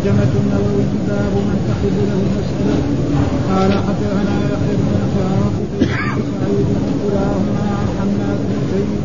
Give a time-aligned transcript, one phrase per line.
[0.00, 2.76] ترجمة النووي باب من تحب له المسألة
[3.50, 4.88] قال حدثنا يحيى بن
[5.82, 6.68] يحيى بن سعيد
[7.02, 9.02] كلاهما عن حماد بن زيد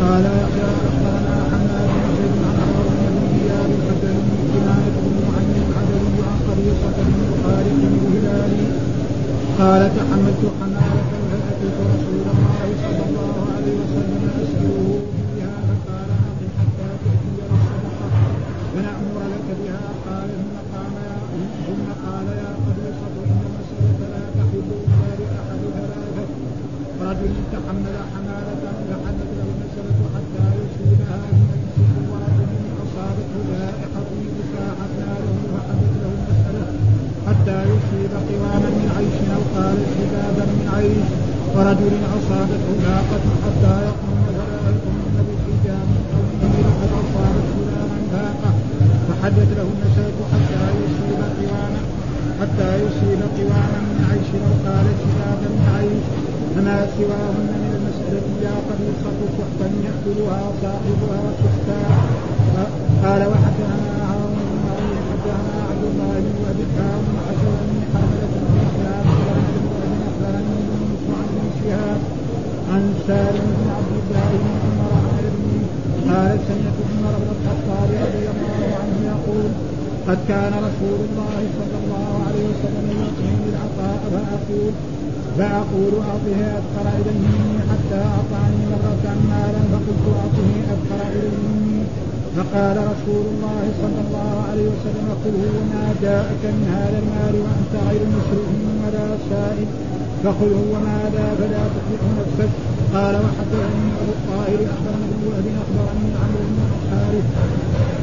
[0.00, 4.22] قال يحيى أخبرنا حماد بن زيد عن هارون بن اياب الحجري
[4.52, 8.66] كنانة بن معين العدوي عن قبيصة بن خالد الهلالي
[9.58, 14.20] قال تحملت حمالة فأتيت رسول الله صلى الله عليه وسلم.
[14.42, 15.21] أسأله
[19.60, 20.94] بها قال ثم قام
[21.66, 26.26] ثم قال يا قبيصة إن المسألة لا تحل إلا لأحد ثلاثة
[27.08, 28.54] رجل تحمل حمالة
[28.88, 32.52] فحلت له المسألة حتى يصيبها من أجل ورجل
[32.84, 36.66] أصابته جائحة فساحت له فحلت له المسألة
[37.26, 41.08] حتى يصيب قواما من عيش أو قال حبابا من عيش.
[41.56, 48.50] ورجل أصابته ناقة حتى يقوم فلا يقومن بالحجاب قومه لقد أصابت فلانا ناقة
[49.32, 51.82] فحدث له النساء حتى يصيب قواما
[52.40, 56.06] حتى يصيب قواما من عيش أو قال حبابا من عيش.
[56.54, 61.80] فما سواهن من المسألة يا قبيصة سحتا يأكلها صاحبها سحتا
[63.04, 69.06] قال وحدثنا هارون بن معين حدثنا عبد الله بن ابي هارون حدثني حملة بن شهاب
[70.08, 72.00] أخبرني يونس عن ابن شهاب
[72.72, 75.62] عن سالم بن عبد الله بن عمر عن ابنه
[76.08, 79.50] قال سمعت عمر بن الخطاب رضي الله عنه يقول
[80.08, 84.72] قد كان رسول الله صلى الله عليه وسلم يعطيني العطاء فأقول
[85.38, 91.38] فأقول أعطه أذكر إليه مني حتى أعطاني مرة مالا فقلت أعطه أذكر إليه.
[91.46, 91.82] مني
[92.36, 97.72] فقال رسول الله صلى الله عليه وسلم قل هو ما جاءك من هذا المال وأنت
[97.88, 98.48] غير مسرف
[98.82, 99.68] ولا سائل.
[100.24, 102.50] فقل هو ماذا فلا تطيع نفسك؟
[102.94, 107.26] قال وحدثني أبو الطاهر اخبرني ابن وهب أخبرني عمرو بن الحارث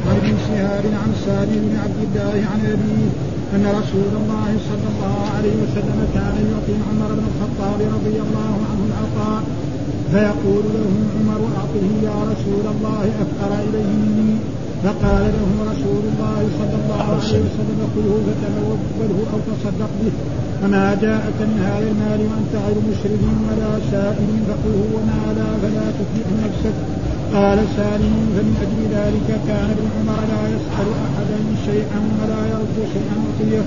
[0.08, 3.08] عن ابن شهاب عن سالم بن عبد الله عن أبيه
[3.54, 8.82] أن رسول الله صلى الله عليه وسلم كان يعطي عمر بن الخطاب رضي الله عنه
[8.90, 9.42] العطاء
[10.12, 14.36] فيقول له عمر أعطه يا رسول الله افقر إليه مني.
[14.84, 20.14] فقال له رسول الله صلى الله عليه وسلم خذه فتنوله أو تصدق به.
[20.62, 26.26] وما جاءك من هذا المال وأنت غير مشرف ولا سائل فخذه وما لا فلا تتبع
[26.44, 26.76] نفسك.
[27.34, 33.16] قال سالم فمن أجل ذلك كان ابن عمر لا يسأل أحدا شيئا ولا يرد شيئا
[33.26, 33.64] وصية.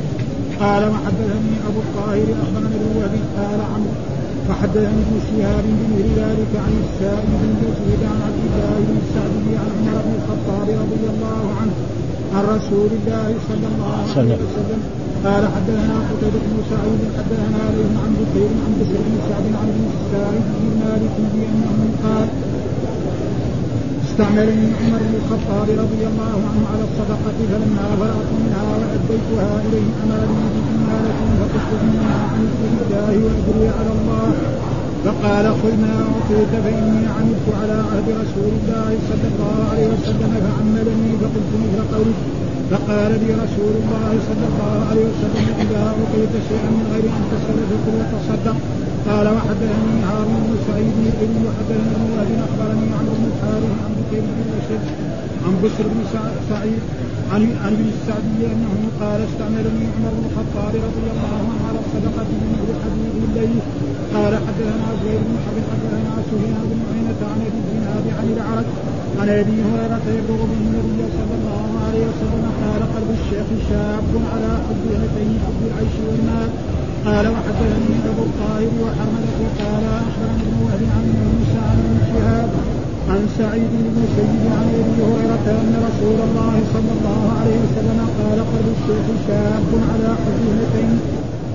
[0.59, 4.12] قال وحدثني أبو الطاهر اخبرني ابن قال عمرو
[4.49, 9.69] وحدثني ابن شهاب بمثل ذلك عن السائب بن يزيد عن عبد الله بن السعدي عن
[9.77, 11.75] عمر بن الخطاب رضي الله عنه.
[12.35, 14.81] عن رسول الله صلى الله عليه وسلم.
[15.27, 19.85] قال حدثنا قتيبة بن سعيد حدثنا عليه عن بكير عن بشر بن سعد عن ابن
[19.99, 22.27] السائب بن مالك بأنه قال
[24.13, 30.45] استعملني عمر بن الخطاب رضي الله عنه على الصدقة فلما فرغت منها وأديتها إليه أمرني
[30.53, 34.27] بإمالة فقلت إنما عملت لله وأجري على الله.
[35.05, 41.11] فقال خذ ما أعطيت فإني عملت على عهد رسول الله صلى الله عليه وسلم فعملني
[41.21, 42.42] فقلت مثل قولك.
[42.71, 47.57] فقال لي رسول الله صلى الله عليه وسلم إذا أعطيت شيئا من غير أن تسأل
[47.69, 48.57] فكل وتصدق
[49.09, 54.23] قال وحدثني هارون بن سعيد بن وحدثني ابن وهب أخبرني عن ابن الحارث عن بكير
[54.37, 54.85] بن أشد
[55.45, 56.01] عن بشر بن
[56.49, 56.83] سعيد
[57.31, 62.27] عن عن ابن السعدي أنه قال استعملني عمر بن الخطاب رضي الله عنه على الصدقه
[62.39, 63.59] بمثل حديث الليل.
[64.15, 68.67] قال حدثنا زهير بن حرب حدثنا سفيان بن عينة عن أبي الزناد عن العرج
[69.19, 74.51] عن أبي هريرة يبلغ به النبي صلى الله عليه وسلم قال قلب الشيخ شاب على
[74.65, 76.49] حب هاتين حب العيش والمال
[77.07, 82.49] قال وحدثني أبو الطاهر وحمله قال أخبرني ابن وهب عن موسى عن ابن شهاب
[83.09, 88.39] عن سعيد بن المسيب عن أبي هريرة أن رسول الله صلى الله عليه وسلم قال
[88.51, 90.99] قلب الشيخ شاب على حزينتين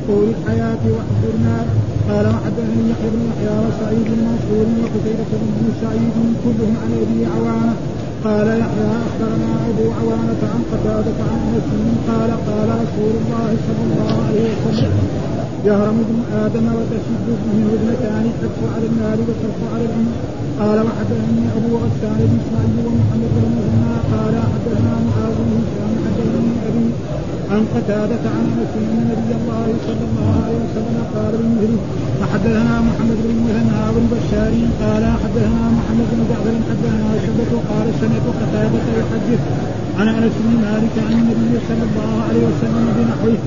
[0.08, 1.66] طول الحياة وحب المال
[2.08, 7.74] قال وحدثني يحيى بن يحيى وسعيد بن منصور وقتيبة بن سعيد كلهم عن أبي عوانة.
[8.24, 11.68] قال يحيى أخبرنا أبو عوانة عن قتادة عن انس
[12.08, 15.08] قال قال رسول الله صلى الله عليه وسلم
[15.66, 20.14] يهرم ابن آدم وتشد منه ابنتان الحرص على المال والحرص على العمر
[20.60, 23.94] قال وحدثني أبو غسان بن إسماعيل ومحمد بن مهنا.
[24.12, 26.86] قال حدثنا معاذ بن هشام حدثني أبي
[27.52, 31.80] عن قتادة عن أنس أن نبي الله صلى الله عليه وسلم قال بمثله
[32.20, 34.52] وحدثنا محمد بن مهنا بن بشار.
[34.82, 36.54] قال حدثنا محمد بن جعفر.
[36.70, 37.52] حدثنا شعبة.
[37.70, 39.40] قال سمعت قتادة يحدث
[39.98, 43.38] عن أنس بن مالك عن النبي صلى الله عليه وسلم بنحوه.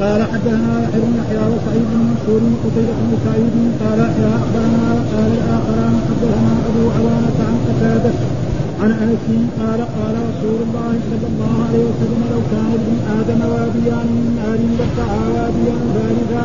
[0.00, 5.30] قال حدثنا يحيى بن يحيى وسعيد بن منصور وقتيبة بن سعيد قال يحيى أخبرنا وقال
[5.40, 8.12] الآخران حدثنا أبو عوانة عن قتادة
[8.82, 9.26] عن أنس
[9.60, 14.60] قال قال رسول الله صلى الله عليه وسلم لو كان ابن آدم واديان من نار
[14.78, 16.44] لقطعا واديا ثالثا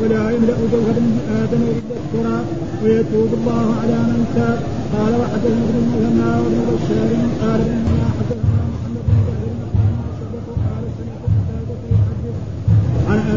[0.00, 2.46] ولا يملأ جوهر ابن آدم إلا التراب
[2.82, 4.58] ويتوب الله على من تاب
[4.94, 7.10] قال وحدثنا ابن المثنى وابن بشار
[7.42, 8.71] قال إنما حدثنا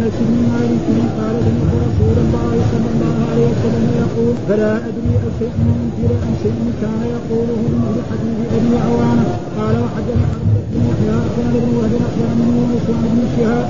[0.05, 0.85] انس بن مالك
[1.17, 6.59] قال سمعت رسول الله صلى الله عليه وسلم يقول فلا ادري اشيء منكر ام شيء
[6.81, 9.27] كان يقوله من حديث أبي عوانة.
[9.57, 13.67] قال وحدثنا حرمله بن يحيى اخبرنا ابن وهب اخبرنا يونس عن ابن شهاب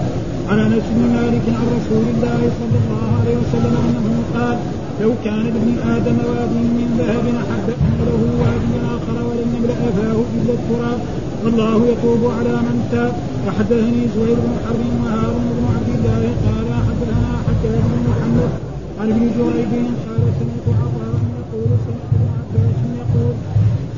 [0.50, 4.58] عن أنس بن مالك عن رسول الله صلى الله عليه وسلم أنه قال
[5.02, 10.20] لو كان لابن آدم وادي من ذهب احب ان له وادي آخر ولم يملأ فاه
[10.36, 11.00] إلا التراب
[11.46, 13.14] والله يتوب على من تاب.
[13.48, 18.52] وحدثني زهير بن حرب وهارون بن عبد الله قال حدثنا حجاج بن محمد
[19.00, 19.74] عن ابن جريج
[20.06, 23.34] قال سمعت عطاء يقول سمعت ابن عباس يقول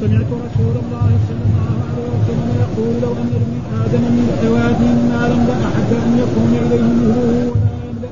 [0.01, 5.39] سمعت رسول الله صلى الله عليه وسلم يقول لو أن لابن آدم من اوادي مالا
[5.49, 8.11] لاحب أن يكون إليه مهره ولا يملا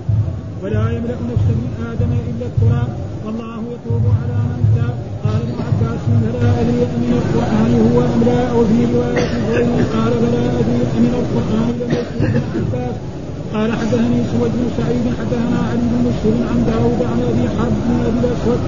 [0.64, 2.90] ولا يملأ نفس ابن آدم إلا التراب.
[3.26, 4.96] والله يتوب على من تاب.
[5.36, 9.28] قال ابن عباس فلا ادري من القرآن هو ام لا أو في روايه
[9.94, 12.96] قال فلا ادري من القرآن لم يكن ابن عباس
[13.56, 17.94] قال حدثني سويد بن سعيد حدثنا علي بن مسلم عن داود عن أبي حرب بن
[18.08, 18.62] أبي الأسود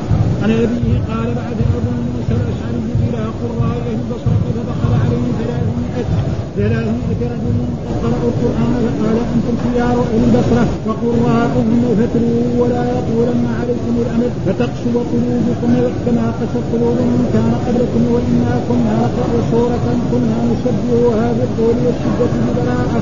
[0.44, 6.10] عن أبيه قال بعد أبو موسى الأشعري إلى قراء أهل البصرة فدخل عليه ثلاثمائة
[6.58, 7.58] ثلاثمائة رجل
[8.04, 11.68] قرأوا القرآن فقال أنتم خيار أهل البصرة وقراءهم
[12.00, 15.72] فتروا ولا يطولن عليكم الأمد فتقسو قلوبكم
[16.06, 23.02] كما قست قلوب من كان قبلكم وإنا كنا نقرأ سورة كنا نشبهها بالطول والشدة ببراءة.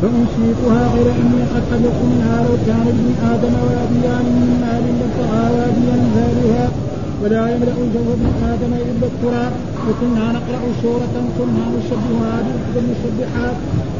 [0.00, 5.96] فأنشيكها غير أني قد حدثت منها لو كان ابن آدم واديان من مال لطغى واديا
[6.14, 6.68] ثالثا
[7.22, 9.52] ولا يملأ جو ابن آدم إلا التراب
[9.86, 12.36] وكنا نقرأ سورة كنا نشبهها
[12.74, 13.56] بالمسبحات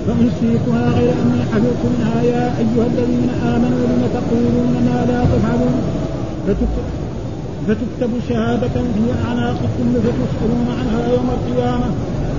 [0.06, 2.22] فأنسيتها غير أني حفظت منها.
[2.22, 5.76] يا أيها الذين آمنوا لم تقولون ما لا تفعلون؟
[7.66, 11.88] فتكتب شهادة في أعناقكم فتسألون عنها يوم القيامة.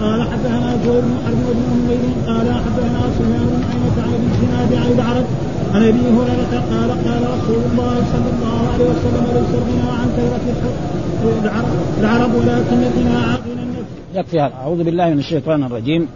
[0.01, 4.74] قال حدثنا زهير بن حرب بن أمير قال حدثنا سفيان بن عينة عن ابن الزناد
[4.74, 5.25] عن العرب
[5.74, 10.81] عن أبي هريرة قال قال رسول الله صلى الله عليه وسلم ليس الغنى عن كثره
[12.00, 13.38] العرب ولكن الغنى عن.
[14.15, 14.53] يكفي هذا.
[14.53, 16.07] أعوذ بالله من الشيطان الرجيم.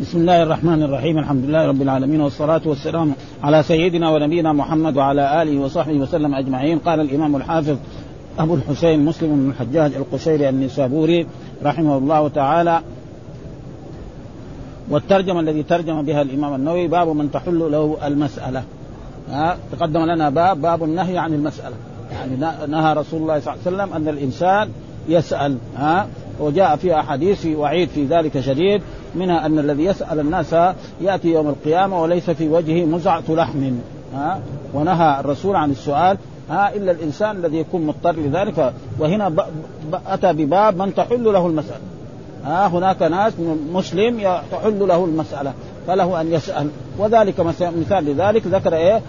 [0.00, 1.18] بسم الله الرحمن الرحيم.
[1.18, 6.78] الحمد لله رب العالمين والصلاة والسلام على سيدنا ونبينا محمد وعلى آله وصحبه وسلم أجمعين.
[6.78, 7.76] قال الإمام الحافظ
[8.38, 11.26] أبو الحسين مسلم بن الحجاج القشيري النسابوري
[11.64, 12.80] رحمه الله تعالى.
[14.90, 18.62] والترجمة الذي ترجم بها الإمام النووي باب من تحل له المسألة.
[19.30, 21.74] ها تقدم لنا باب باب النهي عن المسألة.
[22.12, 22.36] يعني
[22.72, 24.68] نهى رسول الله صلى الله عليه وسلم أن الإنسان
[25.08, 26.06] يسأل ها
[26.40, 28.82] وجاء في أحاديث وعيد في ذلك شديد
[29.14, 30.56] منها أن الذي يسأل الناس
[31.00, 33.72] يأتي يوم القيامة وليس في وجهه مزعة لحم
[34.14, 34.40] ها
[34.74, 36.18] ونهى الرسول عن السؤال
[36.50, 38.72] ها إلا الإنسان الذي يكون مضطر لذلك.
[38.98, 39.32] وهنا.
[40.06, 41.80] أتى بباب من تحل له المسألة.
[42.44, 43.32] ها هناك ناس
[43.72, 45.52] مسلم تحل له المسألة
[45.86, 49.02] فله أن يسال وذلك مثال لذلك ذكر إيه؟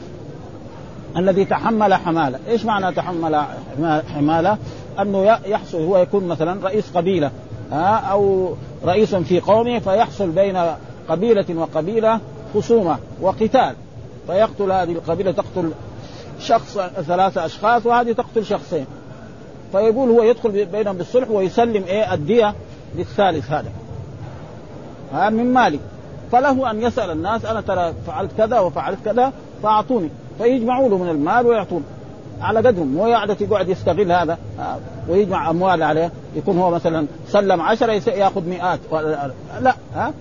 [1.18, 3.46] الذي تحمل حمالة، إيش معنى تحمل
[4.16, 4.58] حمالة؟
[5.00, 7.32] أنه يحصل هو يكون مثلا رئيس قبيلة
[7.72, 8.54] ها أو
[8.86, 10.58] رئيس في قومه فيحصل بين
[11.10, 12.20] قبيلة وقبيلة
[12.56, 13.76] خصومة وقتال
[14.28, 15.72] فيقتل هذه القبيلة تقتل
[16.40, 18.86] شخص ثلاثة أشخاص وهذه تقتل شخصين.
[19.72, 22.56] فيقول هو يدخل بينهم بالصلح ويسلم إيه الدية
[22.96, 23.72] للثالث هذا.
[25.14, 25.80] ها من مالي
[26.32, 29.34] فله أن يسأل الناس أنا ترى فعلت كذا وفعلت كذا
[29.64, 30.10] فأعطوني.
[30.38, 31.84] فيجمعوا له من المال ويعطون.
[32.42, 32.88] على قدرهم.
[32.88, 34.38] مو يعرف يقعد يستغل هذا.
[35.10, 36.12] ويجمع أموال عليه.
[36.36, 38.80] يكون هو مثلا سلم عشرة يأخذ مئات.
[39.62, 40.14] لا ها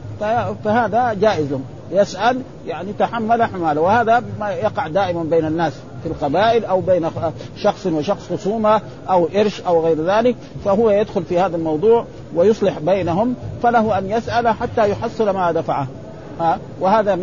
[0.64, 1.64] فهذا جائز لهم.
[1.90, 5.72] يسأل يعني تحمل حماله وهذا ما يقع دائما بين الناس.
[6.02, 7.10] في القبائل أو بين
[7.56, 8.80] شخص وشخص خصومة
[9.10, 12.04] أو إرش أو غير ذلك فهو يدخل في هذا الموضوع
[12.34, 15.86] ويصلح بينهم فله أن يسأل حتى يحصل ما دفعه.
[16.40, 17.14] ها؟ وهذا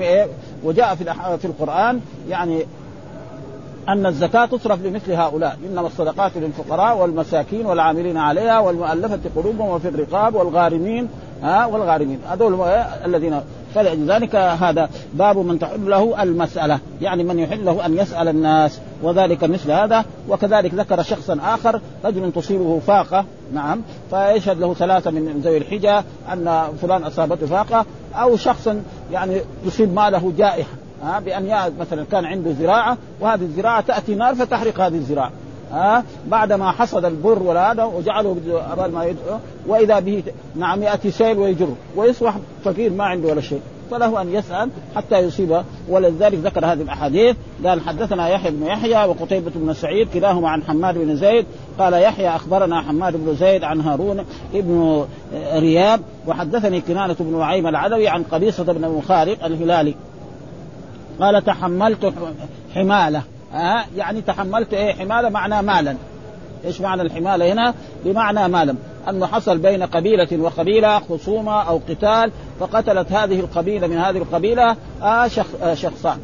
[0.63, 2.65] وجاء في في القرآن يعني
[3.89, 5.57] أن الزكاة تصرف لمثل هؤلاء.
[5.69, 11.10] إنما الصدقات للفقراء والمساكين والعاملين عليها والمؤلفة قلوبهم وفي الرقاب والغارمين
[11.43, 12.19] ها؟ والغارمين.
[12.29, 12.69] هذول
[13.05, 13.41] الذين
[13.77, 16.79] فلذلك هذا باب من تحل له المسألة.
[17.01, 20.05] يعني من يحل له أن يسأل الناس وذلك مثل هذا.
[20.29, 26.03] وكذلك ذكر شخصا آخر رجل تصيبه فاقة نعم فيشهد له ثلاثة من ذوي الحجة
[26.34, 27.86] أن فلان أصابته فاقة.
[28.15, 30.69] أو شخصا يعني يصيب ماله جائحة
[31.25, 35.31] بأن مثلا كان عنده زراعة وهذه الزراعة تأتي نار فتحرق هذه الزراعة.
[35.72, 38.38] ها؟ بعد ما حصد البر ولا وجعله
[38.94, 40.24] ما يدعو وإذا به
[40.56, 41.68] نعم ياتي سيل ويجر.
[41.96, 43.62] ويصبح فقير ما عنده ولا شيء.
[43.92, 47.36] فله أن يسأل حتى يصيبه ولذلك ذكر هذه الأحاديث.
[47.66, 51.46] قال حدثنا يحيى بن يحيى وقتيبة بن سعيد كلاهما عن حماد بن زيد.
[51.80, 55.06] قال يحيى أخبرنا حماد بن زيد عن هارون ابن
[55.54, 56.02] رياب.
[56.28, 59.96] وحدثني كنانة بن نعيم العدوي عن قبيصة بن مخارق الهلالي.
[61.20, 62.14] قال تحملت
[62.76, 63.22] حمالة.
[63.54, 65.96] آه يعني تحملت إيه؟ حمالة معنى مالا.
[66.66, 67.74] إيش معنى الحمالة هنا؟
[68.06, 68.75] بمعنى مالا.
[69.10, 75.27] أنه حصل بين قبيلة وقبيلة خصومة أو قتال فقتلت هذه القبيلة من هذه القبيلة آه
[75.27, 76.20] شخ آه شخصان.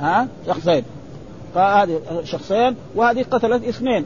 [0.00, 0.84] ها؟ آه شخصين.
[1.54, 4.04] فهذه شخصين وهذه قتلت اثنين.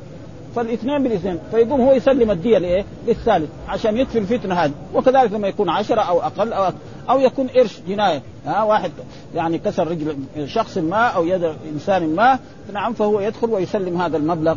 [0.56, 1.38] فالاثنين بالاثنين.
[1.50, 4.72] فيقوم هو يسلم الدية لإيه؟ للثالث عشان يطفي الفتنة هذه.
[4.94, 6.78] وكذلك لما يكون عشرة أو أقل أو أكثر.
[7.10, 8.22] أو يكون قرش جناية.
[8.46, 8.90] ها واحد
[9.34, 12.38] يعني كسر رجل شخص ما أو يد إنسان ما
[12.72, 14.56] نعم فهو يدخل ويسلم هذا المبلغ.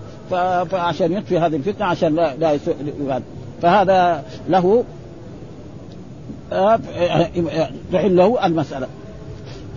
[0.72, 2.76] فعشان يطفي هذه الفتنة عشان لا لا يسوء
[3.62, 4.84] فهذا له
[7.92, 8.88] تحل له المسألة.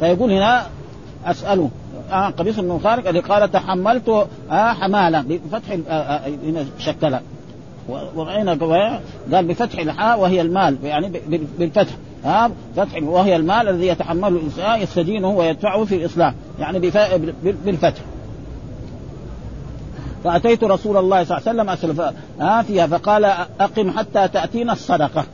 [0.01, 0.67] فيقول هنا
[1.27, 1.71] أسأله
[2.13, 4.09] آه قبيص بن خارق اللي قال تحملت
[4.51, 7.23] آه حمالة بفتح آه آه هنا شكلها
[7.89, 8.53] وهنا
[9.33, 10.77] قال بفتح الحاء وهي المال.
[10.85, 11.13] يعني
[11.59, 11.93] بالفتح.
[12.25, 16.79] ها آه فتح وهي المال الذي يتحمله الإنسان يستدينه ويدفعه في الاصلاح يعني
[17.43, 18.01] بالفتح.
[20.25, 23.25] فأتيت رسول الله صلى الله عليه وسلم اسلف ها فيها فقال
[23.61, 25.25] أقم حتى تأتينا الصدقة.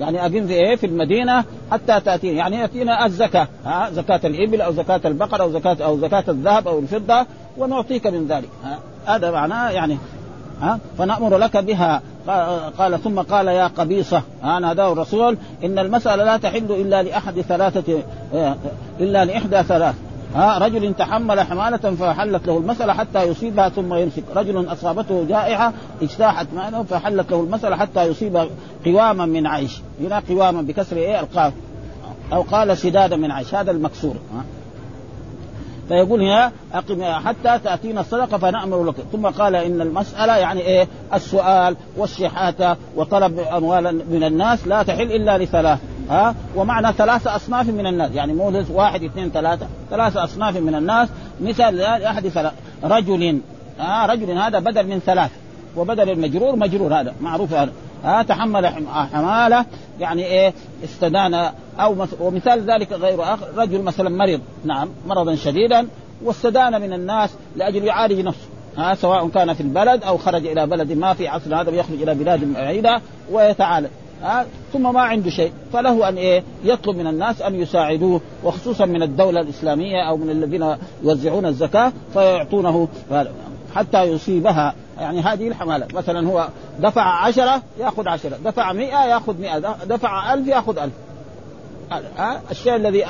[0.00, 2.38] يعني أقم في إيه؟ في المدينة حتى تأتينا.
[2.38, 6.78] يعني يأتينا الزكاة ها زكاة الإبل أو زكاة البقر أو زكاة أو زكاة الذهب أو
[6.78, 7.26] الفضة
[7.58, 8.48] ونعطيك من ذلك.
[9.06, 9.98] هذا معناه يعني
[10.62, 10.78] ها?
[10.98, 12.02] فنأمر لك بها.
[12.78, 18.02] قال ثم قال يا قبيصة ناداه الرسول إن المسألة لا تحل إلا لأحد ثلاثة
[19.00, 19.94] إلا لإحدى ثلاث.
[20.34, 24.22] ها؟ رجل تحمل حمالة فحلت له المسألة حتى يصيبها ثم يمسك.
[24.36, 28.48] رجل أصابته جائحة اجتاحت ماله فحلت له المسألة حتى يصيب
[28.84, 29.80] قواما من عيش.
[30.00, 31.52] هنا قواما بكسر إيه؟ القاف.
[32.32, 33.54] أو قال سدادا من عيش.
[33.54, 34.14] هذا المكسور.
[34.34, 34.44] ها؟
[35.88, 38.94] فيقول هنا أقم حتى تأتينا الصدقة فنأمر لك.
[39.12, 45.38] ثم قال إن المسألة يعني إيه؟ السؤال والشحاتة وطلب أموال من الناس لا تحل إلا
[45.38, 45.78] لثلاث
[46.10, 48.10] ها؟ ومعنى ثلاثة أصناف من الناس.
[48.12, 49.66] يعني مو واحد اثنين ثلاثة.
[49.90, 51.08] ثلاثة أصناف من الناس.
[51.40, 53.40] مثال أحد ثلاثة رجل
[53.78, 55.30] ها؟ رجل هذا بدل من ثلاث
[55.76, 57.72] وبدل المجرور مجرور هذا معروف هذا.
[58.04, 58.66] ها تحمل
[59.12, 59.66] حمالة
[60.00, 60.52] يعني إيه
[60.84, 65.88] استدان أو ومثال ذلك غير اخر رجل مثلا مريض نعم مرضا شديدا
[66.24, 70.92] واستدان من الناس لأجل يعالج نفسه ها سواء كان في البلد أو خرج إلى بلد
[70.92, 73.00] ما في عصر هذا يخرج إلى بلاد بعيدة
[73.32, 73.88] ويتعالج
[74.22, 79.02] ها ثم ما عنده شيء فله أن إيه يطلب من الناس أن يساعدوه وخصوصا من
[79.02, 82.88] الدولة الإسلامية أو من الذين يوزعون الزكاة فيعطونه
[83.74, 84.74] حتى يصيبها.
[85.00, 85.86] يعني هذه الحمالة.
[85.94, 86.48] مثلا هو
[86.78, 88.38] دفع عشرة يأخذ عشرة.
[88.44, 89.58] دفع مئة يأخذ مئة.
[89.84, 90.92] دفع ألف يأخذ ألف.
[92.50, 93.04] الشيء الذي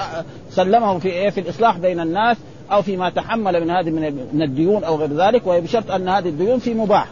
[0.50, 2.36] سلمه في إيه؟ في الإصلاح بين الناس
[2.72, 3.90] أو فيما تحمل من هذه
[4.32, 7.06] من الديون أو غير ذلك وبشرط أن هذه الديون في مباح.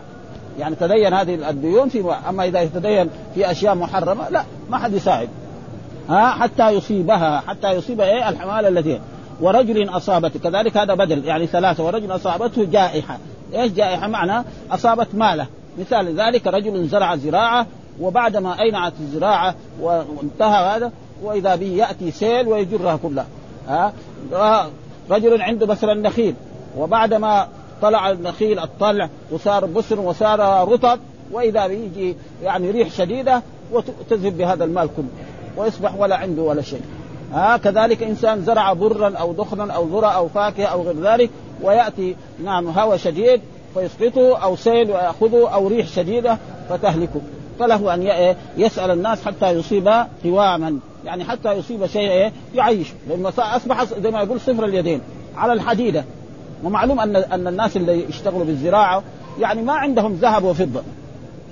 [0.59, 2.29] يعني تدين هذه الديون في مباح.
[2.29, 5.29] أما إذا تدين في أشياء محرمة لا ما حد يساعد.
[6.09, 7.43] ها؟ حتى يصيبها.
[7.47, 9.01] حتى يصيب إيه؟ الحمالة التي
[9.41, 10.41] ورجل أصابته.
[10.41, 11.25] كذلك هذا بدل.
[11.25, 11.85] يعني ثلاثة.
[11.85, 13.19] ورجل أصابته جائحة.
[13.55, 15.47] إيش جائحة؟ معنى أصابت ماله.
[15.79, 17.67] مثال ذلك رجل زرع زراعة
[18.01, 20.93] وبعدما أينعت الزراعة وانتهى هذا
[21.23, 23.27] وإذا به يأتي سيل ويجرها كلها.
[23.69, 23.93] ها؟
[25.11, 26.35] رجل عنده مثلا نخيل
[26.79, 27.49] وبعدما
[27.83, 30.99] طلع النخيل الطلع وصار بسر وصار رطب
[31.33, 33.43] وإذا به يجي يعني ريح شديدة
[33.73, 35.09] وتذهب بهذا المال كله
[35.57, 36.83] ويصبح ولا عنده ولا شيء.
[37.33, 41.31] ها؟ كذلك إنسان زرع برا أو دخنا أو ذرة أو فاكهة أو غير ذلك
[41.63, 43.41] ويأتي نعم هواء شديد
[43.75, 46.39] فيسقطه أو سيل وياخذه أو ريح شديدة
[46.69, 47.21] فتهلكه
[47.59, 49.89] فله أن يسأل الناس حتى يصيب
[50.25, 50.79] قواما.
[51.05, 52.89] يعني حتى يصيب شيء يعيش.
[53.09, 55.01] لأنه أصبح زي ما يقول صفر اليدين
[55.37, 56.05] على الحديدة.
[56.65, 59.03] ومعلوم أن أن الناس اللي يشتغلوا بالزراعة
[59.41, 60.83] يعني ما عندهم ذهب وفضة.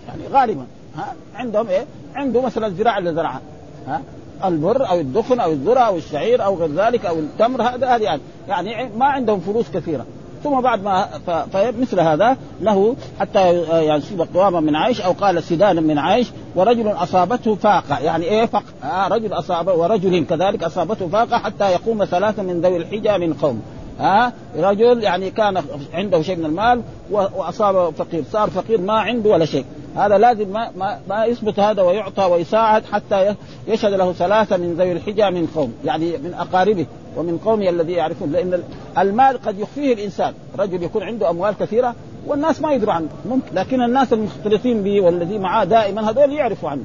[0.08, 1.84] يعني غالبا ها عندهم إيه؟
[2.14, 3.40] عنده مثلا الزراعه اللي زرعها
[3.86, 4.02] ها.
[4.44, 8.20] البر أو الدخن أو الذرة أو الشعير أو غير ذلك أو التمر هذا هذه يعني,
[8.48, 10.06] يعني ما عندهم فلوس كثيرة.
[10.44, 11.08] ثم بعد ما
[11.52, 13.50] فمثل هذا له حتى
[13.86, 17.98] يصيب قواما من عيش أو قال سدانا من عيش ورجل أصابته فاقة.
[17.98, 22.76] يعني إيه فق آه رجل اصابه ورجل كذلك أصابته فاقة حتى يقوم ثلاثة من ذوي
[22.76, 23.62] الحجة من قوم.
[23.98, 25.62] ها؟ رجل يعني كان
[25.94, 28.24] عنده شيء من المال وأصاب فقير.
[28.32, 29.64] صار فقير ما عنده ولا شيء.
[29.96, 33.34] هذا لازم ما, ما, ما يثبت هذا ويعطى ويساعد حتى
[33.66, 36.86] يشهد له ثلاثة من ذوي الحجة من قوم يعني من أقاربه
[37.16, 38.32] ومن قومه الذي يعرفون.
[38.32, 38.62] لأن
[38.98, 40.34] المال قد يخفيه الإنسان.
[40.58, 41.94] رجل يكون عنده أموال كثيرة
[42.26, 43.08] والناس ما يدروا عنه.
[43.28, 43.54] ممكن.
[43.54, 46.84] لكن الناس المختلطين به والذي معاه دائما هذول يعرفوا عنه.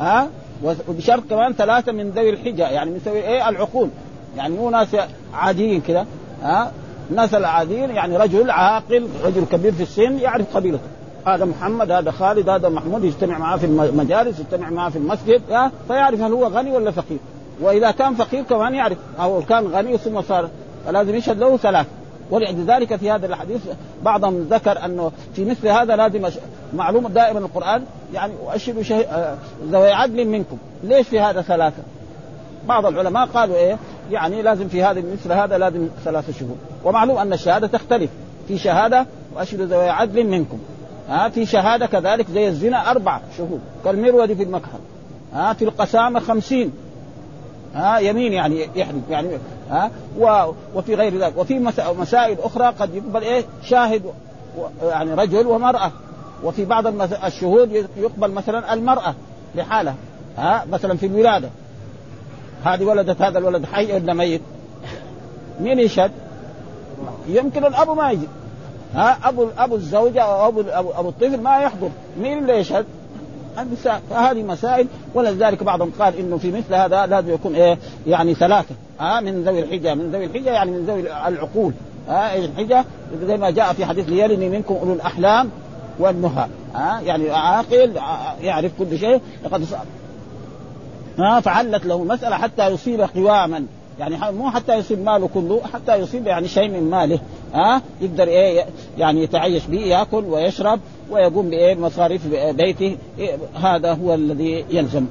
[0.00, 0.28] ها؟
[0.88, 3.88] وبشرط كمان ثلاثة من ذوي الحجة يعني من ذوي إيه؟ العقول.
[4.36, 4.96] يعني مو ناس
[5.34, 6.06] عاديين كذا
[6.42, 6.72] ها؟
[7.10, 10.84] الناس العاديين يعني رجل عاقل رجل كبير في السن يعرف قبيلته.
[11.26, 15.42] هذا محمد هذا خالد هذا محمود يجتمع معاه في المجالس يجتمع معاه في المسجد
[15.88, 17.18] فيعرف هل هو غني ولا فقير.
[17.60, 18.98] وإذا كان فقير كمان يعرف.
[19.20, 20.48] أو كان غني ثم صار
[20.86, 21.86] فلازم يشهد له ثلاث
[22.30, 23.60] ولذلك في هذا الحديث
[24.02, 26.28] بعضهم ذكر أنه في مثل هذا لازم
[26.74, 27.82] معلومه دائما القرآن.
[28.14, 29.00] يعني واشهدوا شه...
[29.00, 29.34] آه،
[29.70, 30.56] ذوي عدل منكم.
[30.84, 31.82] ليش في هذا ثلاثة؟
[32.66, 33.78] بعض العلماء قالوا إيه؟
[34.10, 38.10] يعني لازم في هذا مثل هذا لازم ثلاثة شهود ومعلوم أن الشهادة تختلف.
[38.48, 40.58] في شهادة واشهدوا ذوي عدل منكم.
[41.08, 44.78] ها في شهادة كذلك زي الزنا أربع شهود كالمرود في المكحل.
[45.34, 46.72] ها في القسامة خمسين.
[47.74, 49.28] ها يمين يعني يحلف يعني
[49.70, 49.90] ها
[50.74, 51.38] وفي غير ذلك.
[51.38, 51.58] وفي
[51.98, 54.02] مسائل أخرى قد يقبل إيه؟ شاهد
[54.82, 55.90] يعني رجل ومرأة.
[56.44, 56.86] وفي بعض
[57.24, 59.14] الشهود يقبل مثلا المرأة
[59.54, 59.94] لحالها.
[60.36, 61.48] ها مثلا في الولادة.
[62.64, 64.40] هذه ولدت هذا الولد حي ولا ميت؟
[65.60, 66.10] مين يشهد؟
[67.28, 68.26] يمكن الأب ما يجي.
[68.94, 71.90] ها أبو أبو الزوجة أو أبو أبو, أبو الطفل ما يحضر.
[72.20, 72.86] مين اللي يشهد؟
[73.58, 74.86] النساء فهذه مسائل.
[75.14, 78.74] ولذلك بعضهم قال إنه في مثل هذا لازم يكون إيه؟ يعني ثلاثة.
[79.00, 79.94] ها من ذوي الحجة.
[79.94, 81.72] من ذوي الحجة يعني من ذوي العقول.
[82.08, 82.84] ها الحجة.
[83.26, 85.50] زي ما جاء في حديث ليرني منكم أولو الأحلام
[85.98, 86.46] والنهى.
[86.74, 87.92] ها يعني عاقل
[88.42, 89.20] يعرف كل شيء.
[89.44, 89.64] لقد
[91.18, 93.66] ها فعلت له المسألة حتى يصيب قواما.
[93.98, 97.18] يعني مو حتى يصيب ماله كله حتى يصيب يعني شيء من ماله
[97.54, 98.64] ها؟ يقدر إيه
[98.98, 102.96] يعني يتعيش به يأكل ويشرب ويقوم بإيه بمصاريف بيته.
[103.18, 105.06] إيه هذا هو الذي يلزم.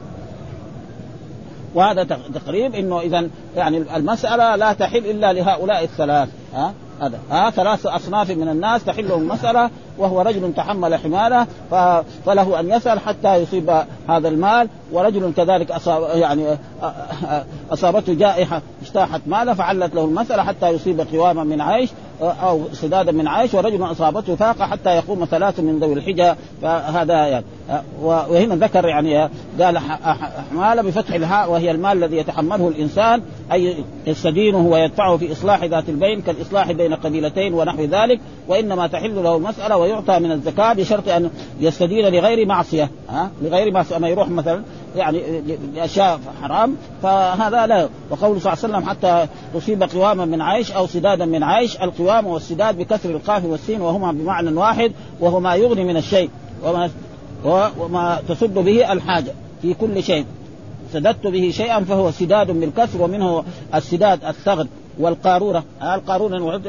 [1.75, 7.19] وهذا تقريب إنه اذا يعني المسألة لا تحل إلا لهؤلاء الثلاث ها؟ هذا.
[7.31, 11.47] ها ثلاث أصناف من الناس تحل المساله وهو رجل تحمل حماله
[12.25, 16.57] فله أن يسأل حتى يصيب هذا المال ورجل كذلك اصاب يعني
[17.71, 21.89] أصابته جائحة اجتاحت ماله فعلت له المسألة حتى يصيب قواما من عيش
[22.21, 27.45] أو سدادا من عيش ورجل أصابته فاقة حتى يقوم ثلاث من ذوي الحجة فهذا يعني.
[28.01, 29.77] وهنا ذكر يعني قال
[30.51, 36.21] حماله بفتح الهاء وهي المال الذي يتحمله الإنسان أي يستدينه ويدفعه في إصلاح ذات البين
[36.21, 42.05] كالإصلاح بين قبيلتين ونحو ذلك وإنما تحل له المسألة ويعطى من الزكاة بشرط أن يستدين
[42.05, 42.89] لغير معصية.
[43.09, 44.61] ها؟ لغير معصية ما يروح مثلا
[44.95, 45.41] يعني
[45.75, 47.89] لأشياء حرام فهذا لا.
[48.09, 52.06] وقوله صلى الله عليه وسلم حتى تصيب قواما من عيش أو سدادا من عيش القوام
[52.25, 56.29] والسداد بكسر القاف والسين وهما بمعنى واحد وهو ما يغني من الشيء
[56.63, 56.89] وما
[57.79, 60.25] وما تسد به الحاجة في كل شيء.
[60.93, 63.43] سددت به شيئا فهو سداد بالكسر ومنه
[63.75, 64.67] السداد الثغر
[64.99, 65.63] والقارورة.
[65.81, 66.61] القارورة؟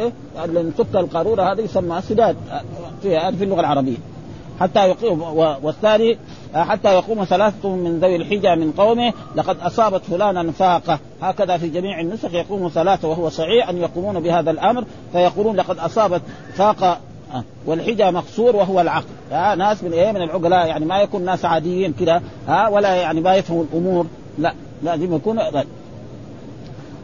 [0.46, 2.36] لأن تك القارورة هذا يسمى سداد
[3.02, 3.96] في في اللغة العربية.
[4.60, 5.22] حتى يقيم
[5.62, 6.18] والثاني
[6.54, 10.98] حتى يقوم ثلاثة من ذوي الحجة من قومه لقد أصابت فلانا فاقة.
[11.22, 16.22] هكذا في جميع النسخ يقوم ثلاثة وهو صحيح أن يقومون بهذا الأمر فيقولون لقد أصابت
[16.54, 16.98] فاقة
[17.66, 19.06] والحجة مقصور وهو العقل.
[19.32, 23.20] ها ناس من إيه من العقلاء يعني ما يكون ناس عاديين كذا ها ولا يعني
[23.20, 24.06] ما يفهموا الأمور.
[24.38, 25.38] لا لازم يكون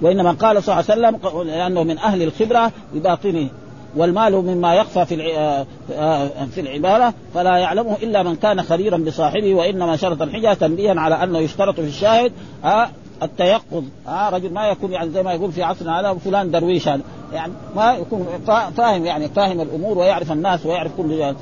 [0.03, 3.49] وإنما قال صلى الله عليه وسلم لأنه من أهل الخبرة بباطنه.
[3.97, 9.55] والمال مما يخفى في آه، آه، في العبادة فلا يعلمه إلا من كان خريرا بصاحبه
[9.55, 12.33] وإنما شرط الحجة تنبيها على أنه يشترط في الشاهد
[12.65, 12.89] آه،
[13.23, 17.03] التيقظ آه رجل ما يكون يعني زي ما يقول في عصرنا هذا فلان درويش هذا.
[17.33, 18.27] يعني ما يكون
[18.77, 21.35] فاهم يعني فاهم الأمور ويعرف الناس ويعرف كل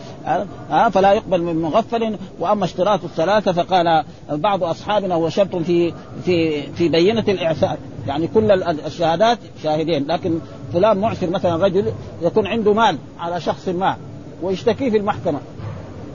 [0.71, 2.17] آه فلا يقبل من مغفل.
[2.41, 5.93] وأما اشتراط الثلاثة فقال بعض أصحابنا هو شرط في
[6.25, 10.39] في في بينة الاعسار يعني كل الشهادات شاهدين لكن
[10.73, 13.97] فلان معسر مثلا رجل يكون عنده مال على شخص ما
[14.43, 15.39] ويشتكيه في المحكمة.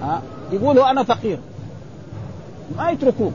[0.02, 0.21] ها؟
[0.52, 1.39] يقولوا أنا فقير.
[2.78, 3.32] ما يتركوه.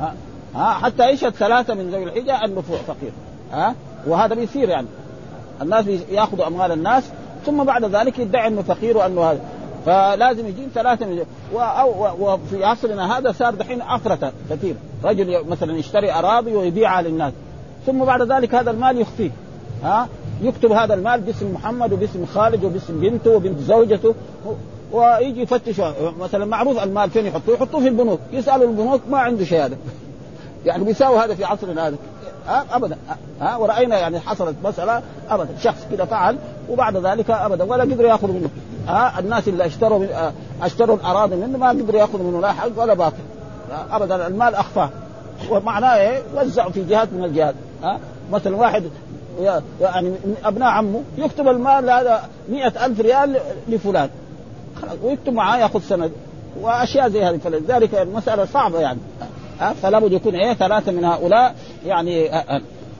[0.00, 0.14] ها؟
[0.54, 3.12] ها؟ حتى يشهد ثلاثة من ذوي الحجة أنه فقير.
[3.52, 3.74] ها؟
[4.06, 4.86] وهذا بيصير يعني.
[5.62, 7.04] الناس يأخذوا أموال الناس
[7.46, 9.40] ثم بعد ذلك يدعي أنه فقير وأنه هذا.
[9.86, 11.24] فلازم يجيب ثلاثة من
[12.20, 17.32] وفي عصرنا هذا صار دحين عفرة كثير رجل مثلا يشتري أراضي ويبيعها للناس.
[17.86, 19.30] ثم بعد ذلك هذا المال يخفيه.
[19.84, 20.08] ها؟
[20.42, 24.14] يكتب هذا المال باسم محمد وباسم خالد وباسم بنته وبنت زوجته.
[24.92, 25.80] ويجي يفتش
[26.20, 28.20] مثلا معروف المال فين يحطوه؟ يحطوه في البنوك.
[28.32, 29.76] يسألوا البنوك ما عنده شهاده
[30.66, 31.96] يعني بيساوي هذا في عصرنا هذا.
[32.48, 32.96] ابدا.
[33.40, 35.48] ها؟ ورأينا يعني حصلت مسألة ابدا.
[35.60, 36.36] شخص كذا فعل
[36.70, 37.64] وبعد ذلك ابدا.
[37.64, 38.48] ولا قدروا ياخذوا منه.
[38.88, 40.08] ها؟ الناس اللي اشتروا من
[40.62, 43.22] اشتروا الأراضي منه ما قدروا ياخذوا منه لا حق ولا باطل.
[43.90, 44.26] ابدا.
[44.26, 44.90] المال أخفاه.
[45.50, 47.54] ومعناه إيه؟ وزعوا في جهات من الجهات.
[47.84, 47.98] ها؟
[48.32, 48.82] مثلا واحد
[49.80, 53.36] يعني من أبناء عمه يكتب المال هذا مئة ألف ريال
[53.68, 54.08] لفلان.
[55.02, 56.12] ويكتب معاه ياخذ سند
[56.60, 57.36] وأشياء زي هذه.
[57.36, 58.98] فلذلك المسألة صعبة يعني.
[59.82, 61.54] فلا بد يكون إيه ثلاثة من هؤلاء
[61.86, 62.30] يعني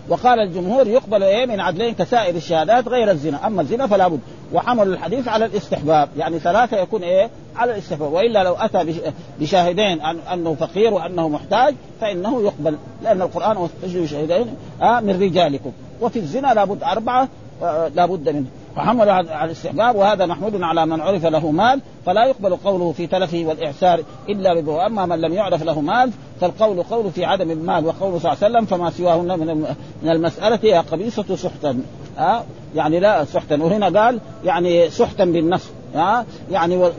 [0.09, 4.21] وقال الجمهور يقبل إيه من عدلين كسائر الشهادات غير الزنا، أما الزنا فلا بد،
[4.53, 9.01] وحمل الحديث على الاستحباب، يعني ثلاثة يكون إيه؟ على الاستحباب، وإلا لو أتى
[9.41, 10.01] بشاهدين
[10.33, 14.47] أنه فقير وأنه محتاج فإنه يقبل، لأن القرآن واستشهدوا شهيدين
[14.83, 17.29] آه من رجالكم، وفي الزنا لابد أربعة
[17.63, 22.57] آه لابد منه، وحمل على الاستحباب وهذا محمود على من عرف له مال فلا يقبل
[22.57, 26.11] قوله في تلفه والإعسار إلا بذو أما من لم يعرف له مال
[26.41, 29.67] فالقول قول في عدم المال وقوله صلى الله عليه وسلم فما سواهن من
[30.03, 31.81] من المسألة هي قبيصة سحتا.
[32.19, 32.45] ها أه؟
[32.77, 33.63] يعني لا سحتا.
[33.63, 35.71] وهنا قال يعني سحتا بالنص.
[35.95, 36.91] ها أه؟ يعني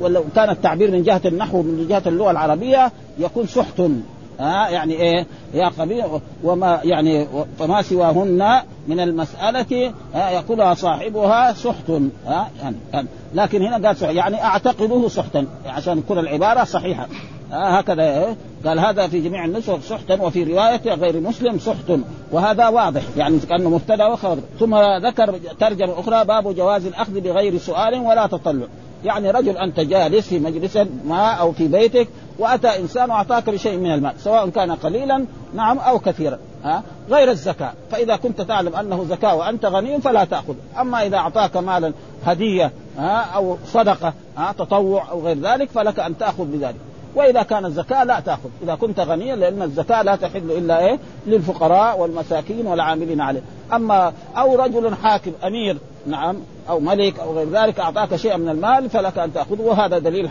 [0.00, 3.82] ولو كان التعبير من جهة النحو من جهة اللغة العربية يكون سحت
[4.40, 6.04] ها يعني إيه؟ يا قبيل
[6.44, 7.26] وما يعني
[7.58, 11.90] فما سواهن من المسألة يقولها صاحبها سحت
[12.26, 17.06] ها يعني لكن هنا قال سحت يعني أعتقده سحتا عشان تكون العبارة صحيحة.
[17.50, 21.92] هكذا إيه؟ قال هذا في جميع النسخ سحتا وفي رواية غير مسلم سحت
[22.32, 24.38] وهذا واضح يعني كأنه مبتدأ وخبر.
[24.60, 24.74] ثم
[25.06, 28.66] ذكر ترجمة أخرى باب جواز الأخذ بغير سؤال ولا تطلع.
[29.04, 33.92] يعني رجل أنت جالس في مجلس ما أو في بيتك وأتى إنسان وأعطاك بشيء من
[33.92, 37.72] المال سواء كان قليلا نعم أو كثيرا ها؟ غير الزكاة.
[37.90, 40.54] فإذا كنت تعلم أنه زكاة وأنت غني فلا تأخذ.
[40.80, 41.92] أما إذا أعطاك مالا
[42.26, 46.80] هدية ها أو صدقة ها تطوع أو غير ذلك فلك أن تأخذ بذلك.
[47.16, 48.48] وإذا كان الزكاة لا تأخذ.
[48.62, 53.40] إذا كنت غنيا لأن الزكاة لا تحل إلا إيه؟ للفقراء والمساكين والعاملين عليه.
[53.72, 55.76] أما أو رجل حاكم أمير
[56.06, 56.36] نعم
[56.68, 59.62] أو ملك أو غير ذلك أعطاك شيئا من المال فلك أن تأخذه.
[59.62, 60.30] وهذا دليل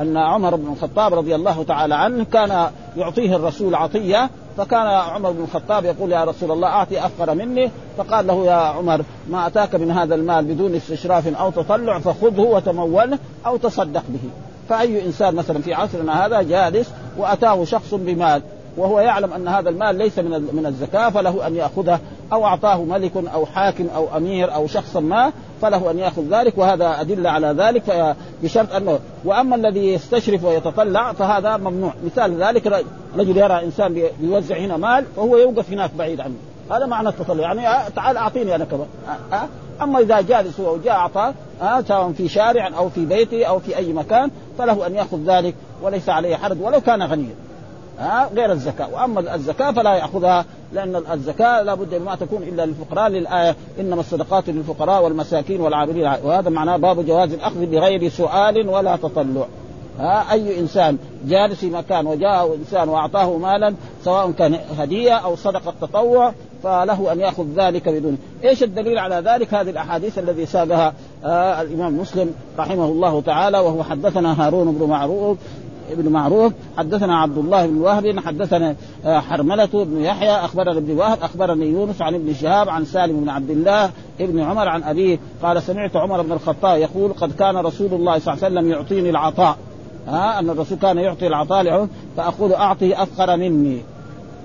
[0.00, 5.42] أن عمر بن الخطاب رضي الله تعالى عنه كان يعطيه الرسول عطية فكان عمر بن
[5.42, 7.70] الخطاب يقول يا رسول الله أعطي أفقر مني.
[7.98, 13.18] فقال له يا عمر ما أتاك من هذا المال بدون استشراف أو تطلع فخذه وتموله
[13.46, 14.51] أو تصدق به.
[14.68, 18.42] فأي إنسان مثلا في عصرنا هذا جالس وأتاه شخص بمال
[18.76, 22.00] وهو يعلم أن هذا المال ليس من من الزكاة فله أن يأخذه
[22.32, 27.00] أو أعطاه ملك أو حاكم أو أمير أو شخص ما فله أن يأخذ ذلك وهذا
[27.00, 31.92] أدلة على ذلك بشرط أنه وأما الذي يستشرف ويتطلع فهذا ممنوع.
[32.04, 32.84] مثال ذلك
[33.18, 36.34] رجل يرى إنسان بيوزع هنا مال وهو يوقف هناك بعيد عنه.
[36.70, 37.42] هذا معنى التطلع.
[37.42, 38.86] يعني آه، تعال أعطيني أنا كمان.
[39.08, 39.48] آه، آه.
[39.82, 41.34] أما إذا جالس وجاء أعطاه
[41.88, 46.08] سواء في شارع أو في بيته أو في أي مكان فله أن يأخذ ذلك وليس
[46.08, 47.34] عليه حرج ولو كان غنيا.
[47.98, 48.88] ها غير الزكاة.
[48.92, 53.56] وأما الزكاة فلا يأخذها لأن الزكاة لا بد ما تكون إلا للفقراء للآية.
[53.80, 56.12] إنما الصدقات للفقراء والمساكين والعاملين.
[56.24, 59.46] وهذا معناه باب جواز الأخذ بغير سؤال ولا تطلع.
[59.98, 65.74] ها أي إنسان جالس في مكان وجاءه إنسان وأعطاه مالا سواء كان هدية أو صدقة
[65.80, 68.18] تطوع فله أن يأخذ ذلك بدون.
[68.44, 70.94] إيش الدليل على ذلك؟ هذه الأحاديث الذي ساقها
[71.24, 75.38] آه الإمام مسلم رحمه الله تعالى وهو حدثنا هارون بن معروف
[75.92, 81.18] ابن معروف حدثنا عبد الله بن وهب حدثنا آه، حرملة بن يحيى أخبرنا ابن وهب
[81.22, 85.62] أخبرني يونس عن ابن شهاب عن سالم بن عبد الله ابن عمر عن أبيه قال
[85.62, 89.56] سمعت عمر بن الخطاب يقول قد كان رسول الله صلى الله عليه وسلم يعطيني العطاء.
[90.08, 93.78] ها أن الرسول كان يعطي العطاء لعمر فأقول أعطه أفقر مني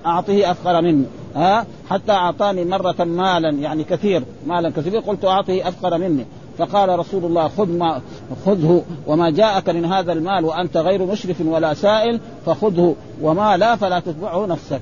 [0.05, 1.05] أعطه أفقر مني.
[1.35, 6.25] ها حتى أعطاني مرة مالا يعني كثير مالا كثير قلت أعطه أفقر مني.
[6.57, 8.01] فقال رسول الله خذ ما
[8.45, 13.99] خذه وما جاءك من هذا المال وأنت غير مشرف ولا سائل فخذه وما لا فلا
[13.99, 14.81] تتبعه نفسك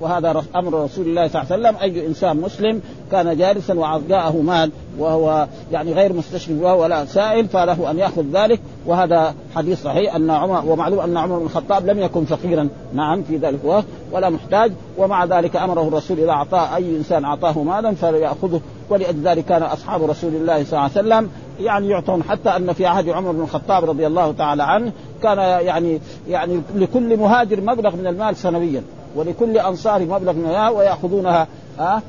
[0.00, 1.76] وهذا أمر رسول الله صلى الله عليه وسلم.
[1.82, 2.80] أي إنسان مسلم
[3.12, 8.60] كان جالسا وجاءه مال وهو يعني غير مستشرف ولا سائل فله أن يأخذ ذلك.
[8.86, 12.68] وهذا حديث صحيح أن عمر ومعلوم أن عمر بن الخطاب لم يكن فقيرا.
[12.94, 14.72] نعم في ذلك الوقت ولا محتاج.
[14.98, 18.60] ومع ذلك أمره الرسول إذا اعطاه أي إنسان أعطاه مالا فليأخذه.
[18.90, 22.22] ولأجل ذلك كان أصحاب رسول الله صلى الله عليه وسلم يعني يعطون.
[22.22, 27.16] حتى أن في عهد عمر بن الخطاب رضي الله تعالى عنه كان يعني يعني لكل
[27.16, 28.82] مهاجر مبلغ من المال سنويا.
[29.14, 31.46] ولكل أنصار مبلغ من وياخذونها
[31.78, 32.02] ها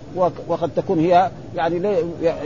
[0.47, 1.79] وقد تكون هي يعني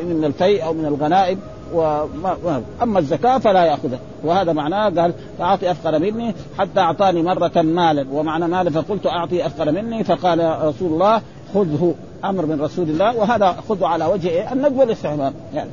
[0.04, 1.40] من الفيء أو من الغنائم
[1.74, 4.00] وما أما الزكاة فلا يأخذها.
[4.24, 8.06] وهذا معناه قال فاعطي افقر مني حتى أعطاني مرة مالا.
[8.12, 11.22] ومعنى مالا فقلت أعطي افقر مني فقال رسول الله
[11.54, 11.94] خذه
[12.26, 13.18] أمر من رسول الله.
[13.18, 15.70] وهذا خذه على وجه الندب والاستعمال يعني.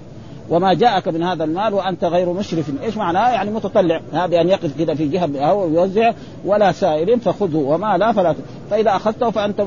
[0.50, 2.70] وما جاءك من هذا المال وأنت غير مشرف.
[2.83, 4.00] إيش معناه؟ يعني متطلع.
[4.12, 6.12] بان يقف كذا في جهة أو يوزع
[6.44, 7.57] ولا سائل فخذه.
[7.57, 8.35] وما لا فلا
[8.70, 9.64] فإذا أخذته فأنت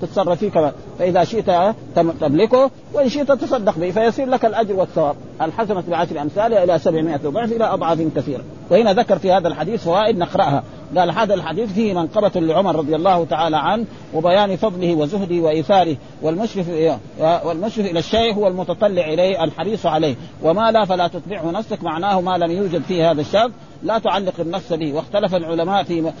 [0.00, 0.72] تتصرف فيه كما.
[0.98, 1.74] فإذا شئت
[2.20, 5.16] تملكه وإن شئت تصدق به فيصير لك الأجر والثواب.
[5.42, 8.42] الحسنة بعشر امثالها إلى 700 ضعف إلى أضعاف كثيرة.
[8.70, 10.62] وهنا ذكر في هذا الحديث فوائد نقرأها.
[10.96, 15.96] قال هذا الحديث فيه منقبة لعمر رضي الله تعالى عنه وبيان فضله وزهده وإيثاره.
[16.22, 16.66] والمشرف
[17.44, 20.14] والمشرف إلى الشيء هو المتطلع إليه الحريص عليه.
[20.42, 23.50] وما لا فلا تتبعه نفسك معناه ما لم يوجد فيه هذا الشرط.
[23.82, 24.92] لا تعلق النفس به.
[24.92, 26.12] واختلف العلماء في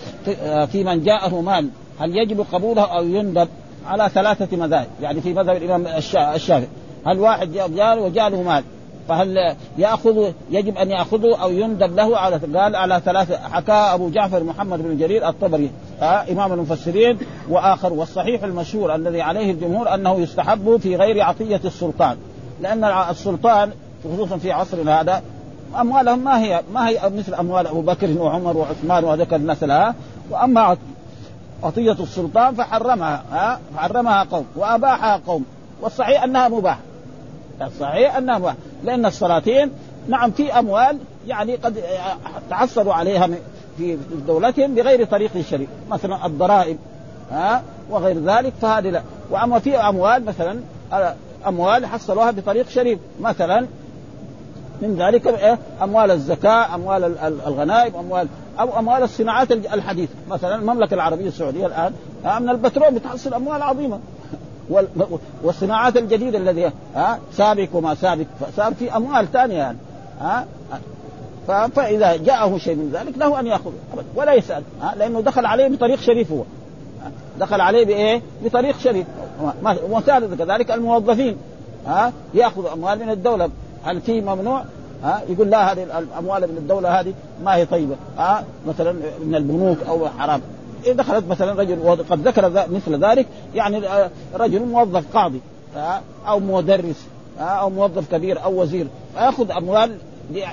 [0.66, 1.68] في من جاءه مال.
[2.00, 3.48] هل يجب قبوله أو يندب؟
[3.86, 4.88] على ثلاثة مذاهب.
[5.02, 6.68] يعني في مذهب الإمام الشافعي.
[7.06, 8.64] هل واحد جاء وجاء مال؟
[9.10, 14.44] فهل ياخذ يجب أن يأخذه أو يندب له على قال على ثلاثة حكى أبو جعفر
[14.44, 15.70] محمد بن جرير الطبري
[16.02, 17.18] آه إمام المفسرين
[17.48, 22.16] وآخر والصحيح المشهور الذي عليه الجمهور أنه يستحب في غير عطية السلطان.
[22.60, 23.70] لأن السلطان
[24.04, 25.22] خصوصا في عصرنا هذا
[25.80, 29.94] أموالهم ما هي ما هي مثل أموال أبو بكر وعمر وعثمان وهذاك الناس لها
[30.30, 30.76] وأما
[31.62, 35.44] عطية السلطان فحرمها ها؟ فحرمها قوم وأباحها قوم
[35.82, 36.89] والصحيح أنها مباحة.
[37.62, 39.70] الصحيح انها لأن السلاطين
[40.08, 41.82] نعم في أموال يعني قد
[42.50, 43.28] تعصبوا عليها
[43.78, 46.78] في دولتهم بغير طريق شريف مثلا الضرائب
[47.30, 49.02] ها وغير ذلك فهذه لا.
[49.30, 50.60] وأما في أموال مثلا
[51.46, 53.66] أموال حصلوها بطريق شريف مثلا
[54.82, 58.28] من ذلك إيه؟ أموال الزكاة أموال الغنائم أموال
[58.60, 60.12] أو أموال الصناعات الحديثة.
[60.30, 61.92] مثلا المملكة العربية السعودية الآن
[62.42, 63.98] من البترول بتحصل أموال عظيمة.
[65.42, 69.78] والصناعات الجديدة الذي ها سابق وما سابق فصار في أموال ثانية يعني
[70.20, 70.46] ها
[71.68, 73.72] فإذا جاءه شيء من ذلك له أن ياخذ
[74.14, 76.42] ولا يسأل ها لأنه دخل عليه بطريق شريف هو
[77.38, 79.06] دخل عليه بإيه؟ بطريق شريف
[79.62, 81.36] ومثال كذلك الموظفين
[81.86, 83.50] ها يأخذ أموال من الدولة
[83.84, 84.64] هل في ممنوع؟
[85.02, 88.92] ها يقول لا هذه الأموال من الدولة هذه ما هي طيبة ها مثلا
[89.24, 90.40] من البنوك أو حرام
[90.88, 93.82] دخلت مثلا رجل وقد ذكر مثل ذلك يعني
[94.34, 95.40] رجل موظف قاضي
[96.26, 97.06] أو مدرس
[97.38, 99.96] أو موظف كبير أو وزير فيأخذ أموال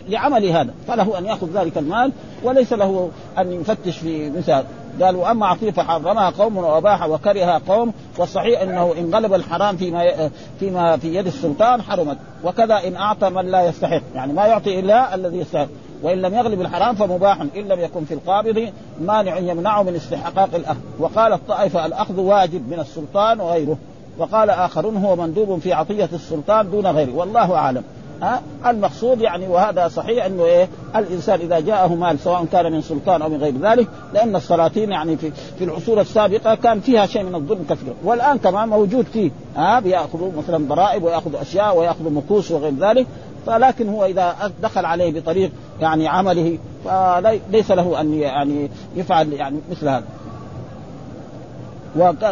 [0.10, 2.12] لعمل هذا فله أن يأخذ ذلك المال
[2.44, 4.66] وليس له أن يفتش في مثال.
[5.02, 10.98] قال وأما عطيه فحرمها قوم وأباح وكرهها قوم والصحيح أنه ان غلب الحرام فيما فيما
[10.98, 12.18] في يد السلطان حرمت.
[12.44, 15.68] وكذا إن أعطى من لا يستحق يعني ما يعطي إلا الذي يستحق.
[16.02, 18.70] وإن لم يغلب الحرام فمباح إن لم يكن في القابض
[19.02, 20.80] مانع يمنعه من استحقاق الأخذ.
[21.00, 23.78] وقال الطائفه الأخذ واجب من السلطان وغيره.
[24.18, 27.16] وقال آخرون هو مندوب في عطية السلطان دون غيره.
[27.16, 27.84] والله أعلم.
[28.22, 33.22] ها؟ المقصود يعني وهذا صحيح إنه إيه؟ الإنسان إذا جاءه مال سواء كان من سلطان
[33.22, 37.36] أو من غير ذلك لأن السلاطين يعني في في العصور السابقة كان فيها شيء من
[37.36, 37.94] الظلم كثير.
[38.04, 39.32] والآن كمان موجود فيه.
[39.56, 43.08] ها؟ بيأخذوا مثلا ضرائب ويأخذوا أشياء ويأخذوا مكوس وغير ذلك.
[43.46, 49.90] فلكن هو إذا دخل عليه بطريق يعني عمله فليس له أن يعني يفعل يعني مثل
[49.90, 50.04] هذا.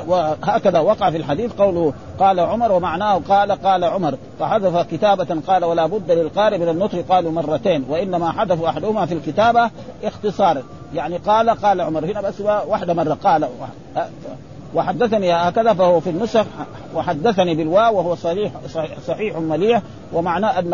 [0.07, 4.15] وهكذا وقع في الحديث قوله قال عمر ومعناه قال قال عمر.
[4.39, 7.85] فحذف كتابة قال ولا بد للقارئ من النطق قالوا مرتين.
[7.89, 9.69] وإنما حذف أحدهما في الكتابة
[10.03, 12.05] اختصارا يعني قال قال عمر.
[12.05, 13.47] هنا بس واحدة مرة قال
[14.75, 16.45] وحدثني هكذا فهو في النسخ.
[16.95, 18.51] وحدثني بالواو وهو صحيح
[19.07, 19.81] صحيح مليح.
[20.13, 20.73] ومعناه أن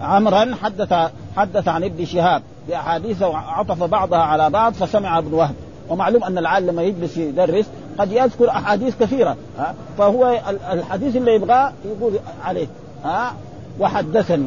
[0.00, 0.94] عمرا حدث
[1.36, 5.54] حدث عن ابن شهاب باحاديث وعطف بعضها على بعض فسمع ابن وهب.
[5.88, 7.66] ومعلوم أن العالم لما يجلس يدرس
[7.98, 10.40] قد يذكر أحاديث كثيرة ها؟ فهو
[10.72, 12.12] الحديث اللي يبغاه يقول
[12.44, 12.66] عليه
[13.04, 13.32] ها؟
[13.80, 14.46] وحدثني.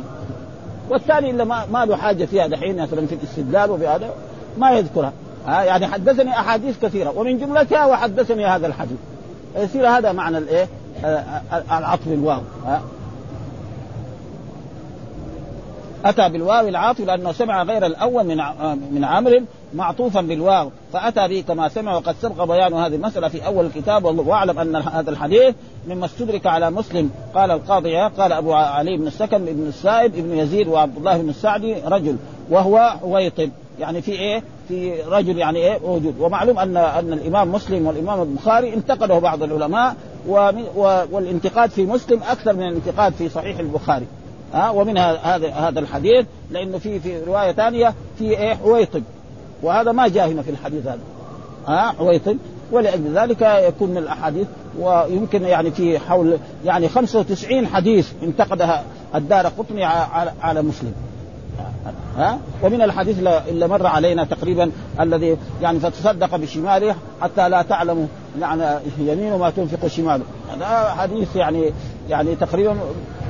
[0.89, 4.09] والثاني اللي ما, ما له حاجة فيها دحين مثلا في الاستدلال وفي هذا
[4.57, 5.13] ما يذكرها
[5.47, 8.97] ها؟ يعني حدثني أحاديث كثيرة ومن جملتها وحدثني هذا الحديث.
[9.55, 10.67] يصير هذا معنى الإيه؟
[11.71, 12.81] العطف الواو ها
[16.05, 18.37] أتى بالواو العاطف لأنه سمع غير الأول من
[18.91, 19.41] من عمرو
[19.73, 20.71] معطوفا بالواو.
[20.93, 25.09] فأتى به كما سمع وقد سبق بيان هذه المسألة في أول الكتاب واعلم أن هذا
[25.09, 25.55] الحديث
[25.87, 27.11] مما استدرك على مسلم.
[27.35, 31.75] قال القاضي قال أبو علي بن السكن بن السائب بن يزيد وعبد الله بن السعدي
[31.85, 32.17] رجل
[32.49, 36.15] وهو حويطب يعني في إيه؟ في رجل يعني إيه؟ موجود.
[36.19, 39.95] ومعلوم ان أن الإمام مسلم والإمام البخاري انتقده بعض العلماء
[41.11, 44.05] والانتقاد في مسلم أكثر من الانتقاد في صحيح البخاري.
[44.53, 49.03] ها ومن هذا هذا الحديث لأنه في في رواية ثانية في إيه حويطب.
[49.63, 50.99] وهذا ما جاء هنا في الحديث هذا.
[51.67, 52.37] ها حويطب.
[52.71, 54.47] ولأجل ذلك يكون من الأحاديث
[54.79, 58.83] ويمكن يعني في حول يعني 95 حديث انتقدها
[59.15, 59.83] الدار قطني
[60.41, 60.93] على مسلم.
[62.17, 68.07] ها ومن الحديث اللي مر علينا تقريبا الذي يعني فتصدق بشماله حتى لا تعلم
[68.39, 70.23] يعني يمينه ما تنفق شماله.
[70.55, 71.73] هذا حديث يعني
[72.09, 72.77] يعني تقريبا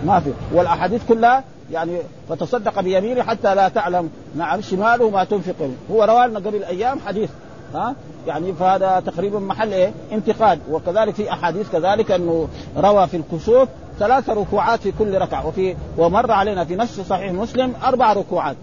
[0.06, 0.32] ما في.
[0.54, 1.98] والأحاديث كلها يعني
[2.30, 4.10] فتصدق بيمينه حتى لا تعلم.
[4.36, 7.30] نعم شماله ما تنفق هو روى لنا قبل أيام حديث
[7.74, 7.96] ها؟
[8.28, 10.60] يعني فهذا تقريبا محل إيه؟ انتقاد.
[10.72, 15.48] وكذلك في أحاديث كذلك أنه روى في الكسوف ثلاث ركوعات في كل ركعة.
[15.48, 18.56] وفي ومر علينا في نفس صحيح مسلم أربع ركوعات.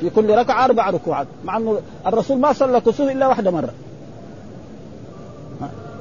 [0.00, 1.26] في كل ركعة أربع ركوعات.
[1.44, 3.72] مع أنه الرسول ما صلى كسوف إلا واحدة مرة.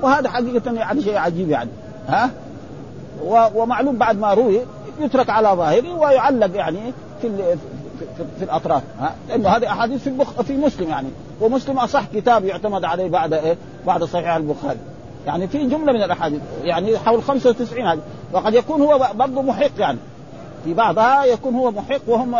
[0.01, 1.69] وهذا حقيقة يعني شيء عجيب يعني.
[2.08, 2.30] ها؟
[3.56, 4.62] ومعلوم بعد ما روي
[5.00, 6.80] يترك على ظاهره ويعلق يعني
[7.22, 7.30] في
[7.98, 10.41] في, في الأطراف ها؟ لأنه هذه أحاديث في البخ...
[10.41, 11.08] في مسلم يعني
[11.41, 14.80] ومسلم أصح كتاب يعتمد عليه بعد إيه؟ بعد صحيح البخاري.
[15.28, 18.00] يعني في جملة من الأحاديث يعني حول 95 هذه
[18.34, 19.98] وقد يكون هو برضه محق يعني.
[20.63, 22.36] في بعضها يكون هو محق وهم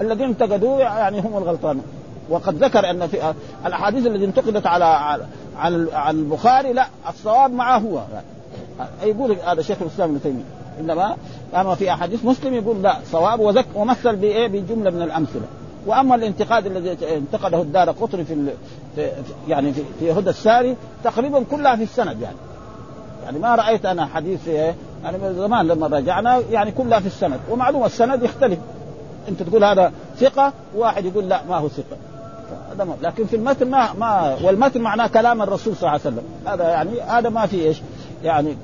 [0.00, 1.84] الذين انتقدوه يعني هم الغلطانون
[2.30, 3.34] وقد ذكر أن في
[3.66, 8.00] الأحاديث التي انتقدت على على على البخاري لا الصواب معه هو.
[9.02, 10.42] يقول هذا شيخ الإسلام ابن تيمية.
[10.80, 11.16] إنما
[11.54, 15.42] اما في أحاديث مسلم يقول لا صواب وذك ومثل بإيه؟ بجملة من الأمثلة.
[15.86, 18.46] وأما الانتقاد الذي انتقده الدار قطري في,
[18.96, 19.10] في
[19.48, 22.36] يعني في, في هدى الساري تقريبا كلها في السند يعني.
[23.24, 27.40] يعني ما رأيت أنا حديث إيه؟ يعني من زمان لما رجعنا يعني كلها في السند.
[27.50, 28.58] ومعلومه السند يختلف.
[29.28, 31.96] أنت تقول هذا ثقة وواحد يقول لا ما هو ثقة.
[32.72, 36.22] هذا لكن في المتن ما ما والمتن معناه كلام الرسول صلى الله عليه وسلم.
[36.46, 37.82] هذا يعني هذا ما في إيش؟
[38.24, 38.56] يعني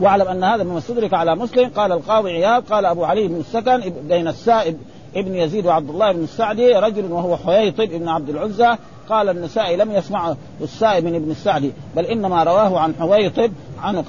[0.00, 1.70] واعلم أن هذا مما استدرك على مسلم.
[1.76, 4.76] قال القاضي عياض قال أبو علي بن السكن بين السائب
[5.16, 8.76] ابن يزيد وعبد الله بن السعدي رجل وهو حييطب ابن عبد العزى.
[9.08, 13.52] قال النسائي لم يسمع السائب من ابن السعدي بل إنما رواه عن حويطب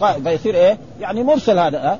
[0.02, 2.00] قائل فيصير إيه؟ يعني مرسل هذا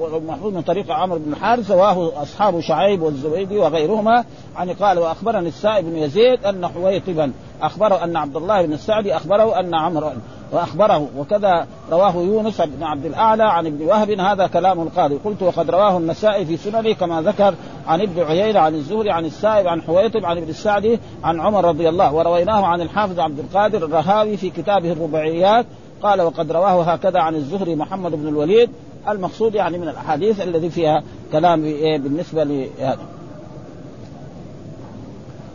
[0.00, 4.24] ومحفوظ من طريق عمرو بن الحارث رواه أصحاب شعيب والزبيدي وغيرهما.
[4.56, 9.60] عن قال وأخبرني السائب بن يزيد أن حويطبا أخبره أن عبد الله بن السعدي أخبره
[9.60, 10.10] أن عمرو
[10.52, 11.08] وأخبره.
[11.18, 15.18] وكذا رواه يونس بن عبد الأعلى عن ابن وهب هذا كلام القاضي.
[15.24, 17.54] قلت وقد رواه النسائي في سننه كما ذكر
[17.86, 21.88] عن ابن عيينة عن الزهري عن السائب عن حويطب عن ابن السعدي عن عمر رضي
[21.88, 25.66] الله ورويناه عن الحافظ عبد القادر الرهاوي في كتابه الرباعيات.
[26.02, 28.70] قال وقد رواه هكذا عن الزهري محمد بن الوليد
[29.08, 31.62] المقصود يعني من الأحاديث الذي فيها كلام
[32.02, 33.19] بالنسبة لهذا.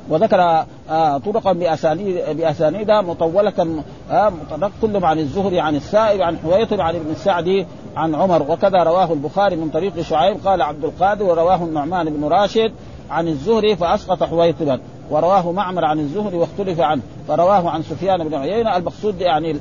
[0.10, 4.34] وذكر آه طرقا باسانيد باسانيد مطولة آه
[4.82, 7.66] كلهم عن الزهري عن السائب عن حويطب عن ابن السعدي
[7.96, 8.52] عن عمر.
[8.52, 10.38] وكذا رواه البخاري من طريق شعيب.
[10.48, 12.72] قال عبد القادر ورواه النعمان بن راشد.
[13.10, 18.78] عن الزهري فأسقط حويطبا ورواه معمر عن الزهري واختلف عنه فرواه عن سفيان بن عيينة.
[18.78, 19.56] المقصود يعني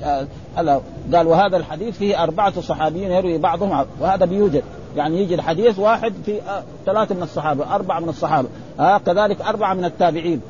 [0.57, 4.63] قال وهذا الحديث فيه أربعة صحابيين يروي بعضهم وهذا بيوجد.
[4.97, 6.41] يعني يجي الحديث واحد في
[6.87, 8.49] ثلاثة من الصحابة أربعة من الصحابة.
[8.81, 10.41] آه كذلك أربعة من التابعين.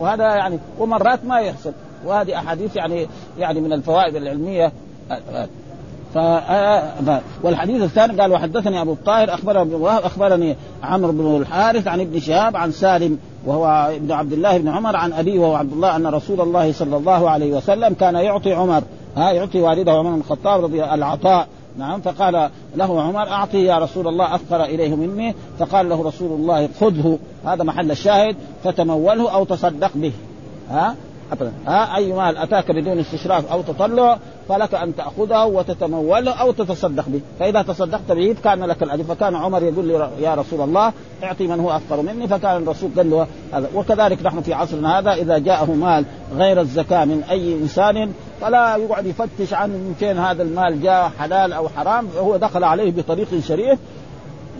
[0.00, 1.72] وهذا يعني ومرات ما يحصل.
[2.06, 3.08] وهذه أحاديث يعني
[3.38, 4.72] يعني من الفوائد العلمية.
[6.14, 6.18] ف...
[7.42, 12.20] والحديث الثاني قال وحدثني أبو الطاهر اخبرني ابن وهب أخبرني عمرو بن الحارث عن ابن
[12.20, 16.06] شهاب عن سالم وهو ابن عبد الله بن عمر عن أبيه وهو عبد الله أن
[16.06, 18.82] رسول الله صلى الله عليه وسلم كان يعطي عمر
[19.16, 21.46] ها يعطي والده عمر بن الخطاب رضي العطاء.
[21.78, 25.34] نعم فقال له عمر أعطي يا رسول الله أفقر إليه مني.
[25.58, 27.18] فقال له رسول الله خذه.
[27.44, 30.12] هذا محل الشاهد فتموله أو تصدق به.
[30.70, 30.94] ها؟
[31.32, 31.52] ابدا.
[31.66, 34.18] ها أي مال أتاك بدون استشراف أو تطلع
[34.48, 39.62] فلك أن تأخذه وتتموله أو تتصدق به، فإذا تصدقت به كان لك الأجر، فكان عمر
[39.62, 40.92] يقول لي يا رسول الله
[41.24, 45.12] اعطي من هو افقر مني، فكان الرسول قال له هذا، وكذلك نحن في عصرنا هذا
[45.12, 46.04] إذا جاءه مال
[46.36, 51.52] غير الزكاة من أي إنسان فلا يقعد يفتش عن من فين هذا المال جاء حلال
[51.52, 53.78] أو حرام، هو دخل عليه بطريق شريف.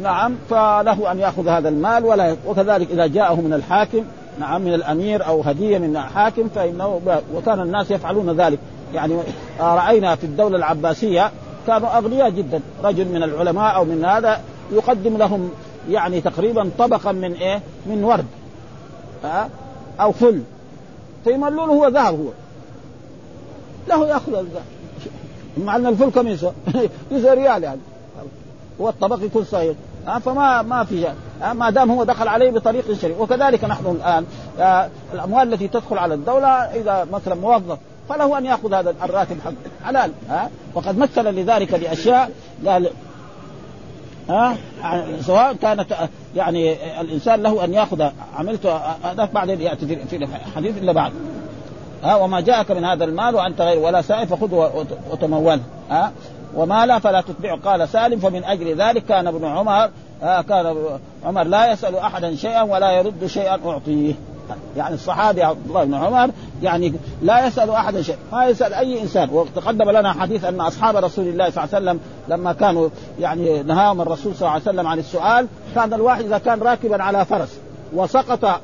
[0.02, 4.04] نعم فله أن يأخذ هذا المال ولا وكذلك إذا جاءه من الحاكم
[4.38, 7.00] نعم من الأمير أو هدية من حاكم فإنه
[7.34, 8.58] وكان الناس يفعلون ذلك.
[8.94, 9.16] يعني
[9.60, 11.30] رأينا في الدولة العباسية
[11.66, 12.60] كانوا أغنياء جدا.
[12.84, 14.40] رجل من العلماء أو من هذا
[14.72, 15.50] يقدم لهم
[15.90, 18.26] يعني تقريبا طبقا من إيه؟ من ورد
[19.24, 19.48] ها
[20.00, 20.42] أو فل.
[21.24, 22.28] فيملون هو ذهب هو.
[23.88, 24.62] له يأخذ الذهب
[25.56, 26.52] مع إن الفل كم يسوى؟
[27.10, 27.80] يسوى ريال يعني.
[28.80, 29.74] هو الطبق يكون صغير
[30.06, 31.08] فما ما في
[31.52, 34.24] ما دام هو دخل عليه بطريق شريف وكذلك نحن الآن
[35.14, 39.54] الأموال التي تدخل على الدولة إذا مثلا موظف فله أن يأخذ هذا الراتب حقه.
[39.84, 42.30] حلال ها وقد مثل لذلك بأشياء
[42.66, 42.90] قال
[44.28, 44.56] ها
[45.20, 45.96] سواء كانت
[46.36, 48.66] يعني الإنسان له أن يأخذ عملت
[49.04, 51.12] هذاك بعدين يأتي في الحديث إلا بعد.
[52.02, 55.60] ها وما جاءك من هذا المال وأنت غير ولا سائل فخذه وتموله.
[55.90, 56.12] ها
[56.54, 57.58] وما لا فلا تتبعه.
[57.64, 59.90] قال سالم فمن أجل ذلك كان ابن عمر
[60.22, 60.76] آه كان
[61.24, 64.14] عمر لا يسأل أحدا شيئا ولا يرد شيئا أعطيه.
[64.76, 66.30] يعني الصحابي عبد الله بن عمر
[66.62, 69.30] يعني لا يسأل أحدا شيئا ما يسأل أي إنسان.
[69.30, 72.88] وتقدم لنا حديث أن أصحاب رسول الله صلى الله عليه وسلم لما كانوا
[73.20, 77.24] يعني نهاهم الرسول صلى الله عليه وسلم عن السؤال كان الواحد إذا كان راكبا على
[77.24, 77.58] فرس
[77.94, 78.60] وسقط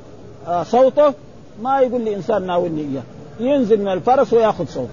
[0.49, 1.15] آه صوته
[1.63, 3.03] ما يقول لإنسان ناولني إياه.
[3.41, 4.89] ينزل من الفرس ويأخذ صوته.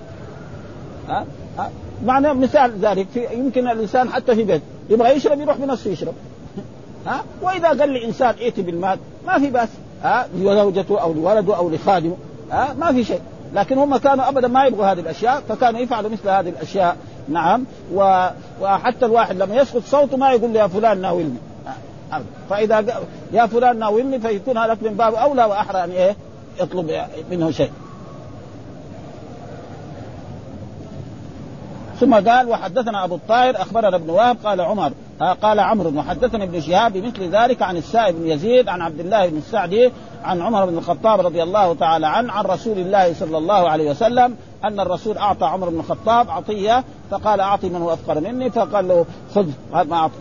[1.09, 1.25] ها؟
[1.57, 1.69] ها؟
[2.05, 6.13] معنى مثال ذلك في يمكن الإنسان حتى في بيت يبغى يشرب يروح بنفسه يشرب.
[7.07, 9.69] ها؟ وإذا قال لي إنسان ائت بالمال ما في بأس.
[10.03, 12.17] ها؟ لزوجته أو لولده أو لخادمه.
[12.51, 13.21] ها؟ ما في شيء.
[13.53, 16.97] لكن هم كانوا ابدا ما يبغوا هذه الأشياء فكانوا يفعلوا مثل هذه الأشياء.
[17.29, 17.65] نعم.
[17.93, 18.27] و...
[18.61, 21.37] وحتى الواحد لما يسقط صوته ما يقول يا فلان ناولني
[22.49, 22.85] فإذا
[23.33, 26.15] يا فلان ناولني فيكون هذا من باب أولى وأحرى ان إيه؟
[26.61, 27.71] يطلب منه شيء.
[31.99, 34.91] ثم قال وحدثنا أبو الطاهر أخبرنا ابن وهب قال عمر
[35.41, 39.37] قال عمرو وحدثني ابن شهاب بمثل ذلك عن السائب بن يزيد عن عبد الله بن
[39.37, 39.91] السعدي
[40.23, 44.35] عن عمر بن الخطاب رضي الله تعالى عنه عن رسول الله صلى الله عليه وسلم
[44.67, 49.05] أن الرسول أعطى عمر بن الخطاب عطية فقال أعطي من هو افقر مني فقال له
[49.35, 49.45] خذ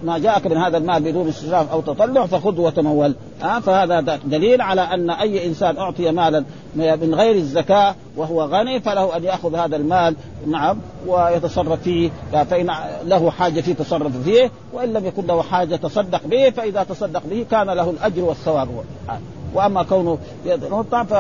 [0.04, 3.14] ما جاءك من هذا المال بدون استشراف أو تطلع فخذه وتمول.
[3.42, 6.44] ها؟ فهذا دليل على أن أي إنسان أعطي مالا
[6.76, 10.16] من غير الزكاة وهو غني فله أن يأخذ هذا المال
[10.46, 12.10] نعم ويتصرف فيه.
[12.32, 12.70] فإن
[13.04, 17.46] له حاجة فيه تصرف فيه وإن لم يكن له حاجة تصدق به فإذا تصدق به
[17.50, 18.68] كان له الأجر والثواب.
[19.54, 20.18] وأما كونه
[20.90, 21.14] ف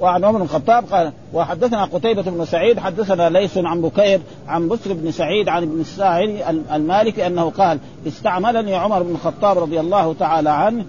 [0.00, 4.92] وعن عمر بن الخطاب قال وحدثنا قتيبة بن سعيد حدثنا ليس عن بكير عن بسر
[4.92, 6.42] بن سعيد عن ابن الساعد
[6.72, 10.84] المالكي أنه قال استعملني عمر بن الخطاب رضي الله تعالى عنه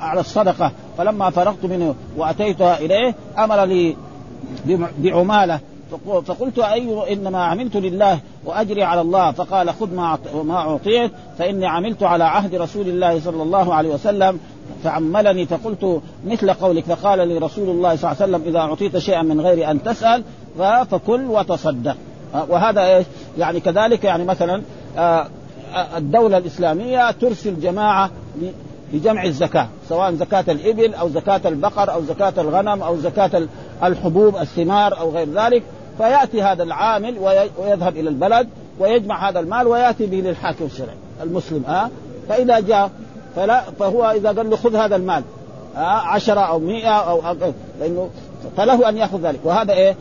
[0.00, 3.96] على الصدقة فلما فرغت منه واتيتها إليه أمر لي
[4.98, 5.60] بعمالة
[6.26, 12.02] فقلت أي إنما عملت لله وأجري على الله فقال خذ ما ما أعطيت فإني عملت
[12.02, 14.40] على عهد رسول الله صلى الله عليه وسلم
[14.84, 19.22] فعملني فقلت مثل قولك فقال لي رسول الله صلى الله عليه وسلم إذا أعطيت شيئا
[19.22, 20.22] من غير أن تسأل
[20.90, 21.96] فكل وتصدق.
[22.48, 23.06] وهذا إيش؟
[23.38, 24.62] يعني كذلك يعني مثلا
[25.96, 28.10] الدولة الإسلامية ترسل جماعة
[28.92, 33.42] لجمع الزكاة سواء زكاة الإبل أو زكاة البقر أو زكاة الغنم أو زكاة
[33.84, 35.62] الحبوب الثمار أو غير ذلك.
[35.98, 37.18] فيأتي هذا العامل
[37.58, 38.48] ويذهب إلى البلد
[38.78, 41.90] ويجمع هذا المال ويأتي به للحاكم الشرعي المسلم ها
[42.28, 42.90] فإذا جاء
[43.36, 45.22] فلا فهو إذا قال له خذ هذا المال
[45.76, 47.22] عشرة أو مئة أو
[47.80, 48.10] لأنه
[48.56, 49.40] فله أن يأخذ ذلك.
[49.44, 49.96] وهذا إيه؟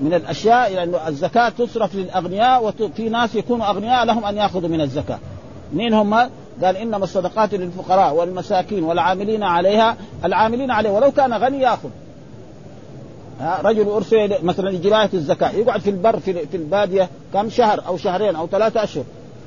[0.00, 5.18] من الأشياء لأنه الزكاة تصرف للأغنياء وفي ناس يكونوا أغنياء لهم أن يأخذوا من الزكاة.
[5.72, 6.14] مين هم؟
[6.64, 11.88] قال إنما الصدقات للفقراء والمساكين والعاملين عليها العاملين عليه ولو كان غني يأخذ.
[13.40, 17.96] ها رجل أرسل مثلا لجبايه الزكاة يقعد في البر في, في البادية كم شهر أو
[17.96, 19.04] شهرين أو ثلاثة أشهر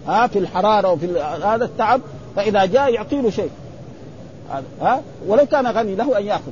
[0.08, 2.02] ها في الحرارة وفي هذا التعب
[2.36, 3.50] فإذا جاء يعطي له شيء
[4.82, 6.52] ها؟ ولو كان غني له أن يأخذ.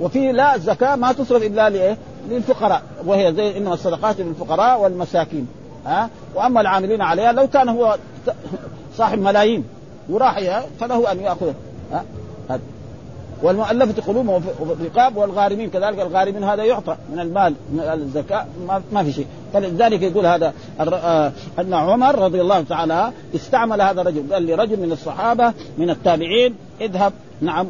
[0.00, 1.96] وفي لا الزكاة ما تصرف إلا لإيه؟
[2.30, 2.82] للفقراء.
[3.06, 5.46] وهي زي إنما الصدقات للفقراء والمساكين
[5.86, 7.96] ها؟ وأما العاملين عليها لو كان هو
[8.96, 9.64] صاحب ملايين
[10.08, 11.52] وراح فله أن ياخذ
[11.92, 12.04] ها؟
[13.42, 18.46] والمؤلفة قلوبهم الرقاب والغارمين كذلك الغارمين هذا يعطى من المال من الزكاة
[18.92, 19.26] ما, في شيء.
[19.52, 24.92] فلذلك يقول هذا آه، أن عمر رضي الله تعالى استعمل هذا الرجل قال لرجل من
[24.92, 27.66] الصحابة من التابعين اذهب نعم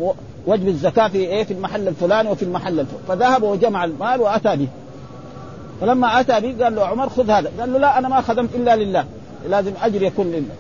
[0.46, 4.68] وجب الزكاة في إيه؟ في المحل الفلاني وفي المحل الفلاني فذهب وجمع المال وأتى به.
[5.80, 7.50] فلما أتى به قال له عمر خذ هذا.
[7.60, 9.04] قال له لا أنا ما خدمت إلا لله
[9.48, 10.54] لازم أجر يكون لله.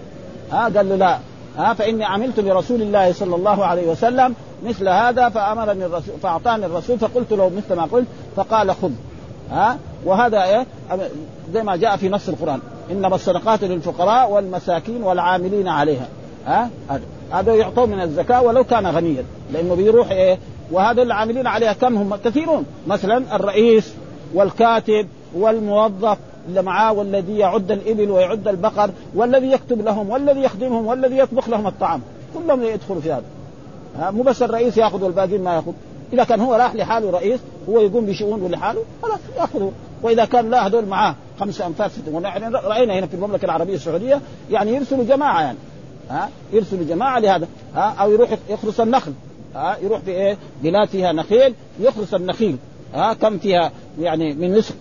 [0.52, 1.18] ها؟ قال له لا.
[1.58, 4.34] ها فإني عملت لرسول الله صلى الله عليه وسلم
[4.66, 8.90] مثل هذا فأمرني الرسول فأعطاني الرسول فقلت له مثل ما قلت فقال خذ
[9.50, 10.66] ها وهذا إيه
[11.52, 16.08] زي ما جاء في نص القرآن إنما الصدقات للفقراء والمساكين والعاملين عليها
[16.46, 16.70] ها
[17.32, 20.38] هذا يعطون من الزكاة ولو كان غنيا لأنه بيروح إيه
[20.70, 23.92] وهذا العاملين عليها كم هم كثيرون مثلا الرئيس
[24.34, 26.18] والكاتب والموظف
[26.48, 31.66] اللي معاه والذي يعد الإبل ويعد البقر والذي يكتب لهم والذي يخدمهم والذي يطبخ لهم
[31.66, 32.00] الطعام.
[32.34, 33.24] كلهم يدخلوا في هذا.
[33.98, 35.72] ها مو بس الرئيس يأخذ والباقيين ما يأخذ.
[36.12, 39.72] إذا كان هو راح لحاله رئيس هو يقوم بشؤونه لحاله خلاص يأخذه.
[40.02, 44.20] وإذا كان لا هذول معاه خمسه أنفاس ونحن رأينا هنا في المملكة العربية السعودية
[44.50, 45.58] يعني يرسلوا جماعة يعني.
[46.10, 47.48] ها يرسلوا جماعة لهذا.
[47.74, 49.12] ها أو يروح يخرس النخل.
[49.54, 52.56] ها يروح في إيه بلاد فيها نخيل يخرس النخيل.
[52.94, 54.74] ها كم فيها يعني من نصف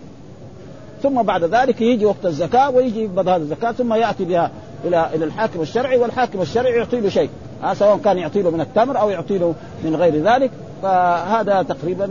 [1.02, 4.50] ثم بعد ذلك يجي وقت الزكاة ويجي يقبض هذه الزكاة ثم يأتي بها
[4.84, 7.30] إلى إلى الحاكم الشرعي والحاكم الشرعي يعطي له شيء.
[7.62, 10.50] ها سواء كان يعطي له من التمر أو يعطي له من غير ذلك
[10.82, 12.08] فهذا تقريبا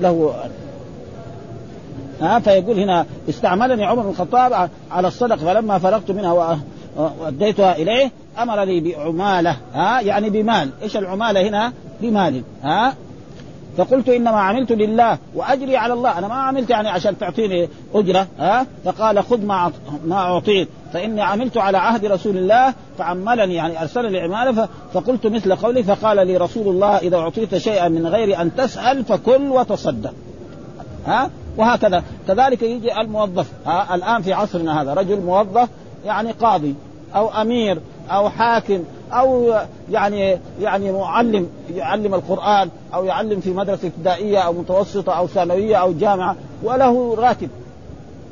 [0.00, 0.34] له
[2.20, 6.60] ها فيقول هنا استعملني عمر بن الخطاب على الصدق فلما فرغت منها
[6.96, 10.70] وأديتها إليه امرني بعمالة ها يعني بمال.
[10.82, 12.94] إيش العمالة هنا؟ بمال ها.
[13.78, 16.18] فقلت إنما عملت لله وأجري على الله.
[16.18, 19.72] أنا ما عملت يعني عشان تعطيني أجرة ها؟ فقال خذ ما
[20.06, 20.68] ما أعطيت.
[20.92, 26.36] فإني عملت على عهد رسول الله فعملني يعني أرسلني عماله فقلت مثل قولي فقال لي
[26.36, 30.12] رسول الله إذا أعطيت شيئا من غير أن تسأل فكل وتصدق.
[31.06, 32.02] ها؟ وهكذا.
[32.28, 35.68] كذلك يجي الموظف ها؟ الآن في عصرنا هذا رجل موظف
[36.06, 36.74] يعني قاضي
[37.14, 39.54] أو أمير أو حاكم أو
[39.90, 45.92] يعني يعني معلم يعلم القرآن أو يعلم في مدرسة ابتدائية أو متوسطة أو ثانوية أو
[45.92, 47.48] جامعة وله راتب.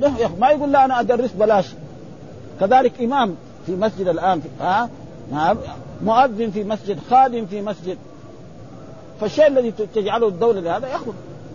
[0.01, 1.67] له ما يقول لا أنا أدرس بلاش.
[2.61, 3.35] كذلك إمام
[3.67, 4.89] في مسجد الآن في ها؟
[5.33, 5.57] نعم.
[6.05, 7.99] مؤذن في مسجد خادم في مسجد.
[9.21, 11.13] فالشيء الذي تجعله الدولة لهذا ياخذ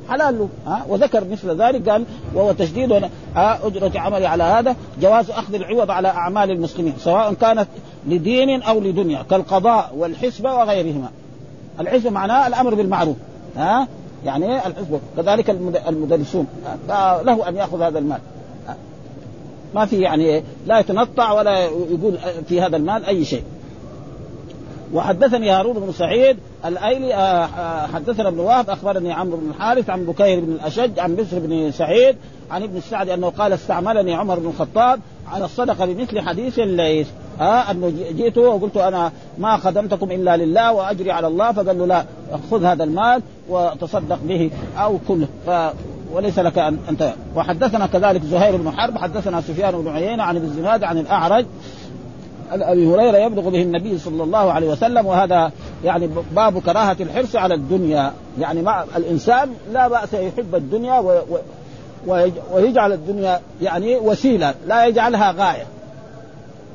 [0.10, 0.49] حلال له.
[0.68, 4.76] ها؟ وذكر مثل ذلك قال وهو تشديد أجرة عمل على هذا.
[5.02, 7.68] جواز أخذ العوض على أعمال المسلمين سواء كانت
[8.08, 11.10] لدين أو لدنيا كالقضاء والحسبة وغيرهما.
[11.80, 13.16] الحسبة معناه الأمر بالمعروف
[13.58, 13.88] ها؟
[14.26, 15.49] يعني الحسبة؟ كذلك
[15.88, 16.47] المدرسون
[17.24, 18.20] له أن يأخذ هذا المال
[19.76, 23.43] ما في يعني لا يتنطع ولا يقول في هذا المال أي شيء.
[24.94, 30.06] وحدثني هارون بن سعيد الأيلي آه، آه، حدثنا ابن وهب أخبرني عمرو بن الحارث عن
[30.06, 32.16] بكير بن الأشج عن بشر بن سعيد
[32.52, 35.00] عن ابن السعد أنه قال استعملني عمر بن الخطاب
[35.32, 37.08] على الصدقة بمثل حديث الليث
[37.39, 41.86] ها آه أنه جئت وقلت أنا ما خدمتكم إلا لله وأجري على الله فقال له
[41.86, 42.06] لا
[42.52, 45.28] خذ هذا المال وتصدق به أو كله.
[45.46, 45.50] ف
[46.14, 50.46] وليس لك ان انت وحدثنا كذلك زهير بن حرب حدثنا سفيان بن عيينة عن ابن
[50.46, 51.46] الزناد عن الأعرج
[52.54, 55.52] أبي هريرة يبلغ به النبي صلى الله عليه وسلم وهذا
[55.84, 58.14] يعني باب كراهة الحرص على الدنيا.
[58.39, 61.22] يعني مع الإنسان لا بأس يحب الدنيا و
[62.08, 65.66] و ويجعل الدنيا يعني وسيلة لا يجعلها غاية.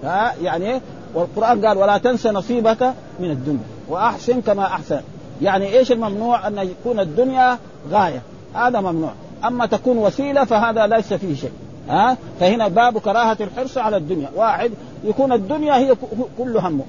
[0.05, 0.81] ها؟ يعني
[1.15, 3.67] والقرآن قال ولا تنس نصيبك من الدنيا.
[3.89, 5.01] وأحسن كما أحسن.
[5.43, 7.59] يعني إيش الممنوع؟ أن يكون الدنيا
[7.91, 8.23] غاية.
[8.55, 9.13] هذا ممنوع.
[9.45, 11.53] أما تكون وسيلة فهذا ليس فيه شيء.
[11.89, 14.31] ها؟ فهنا باب كراهة الحرص على الدنيا.
[14.35, 14.71] واحد
[15.05, 15.97] يكون الدنيا هي
[16.39, 16.85] كل همه.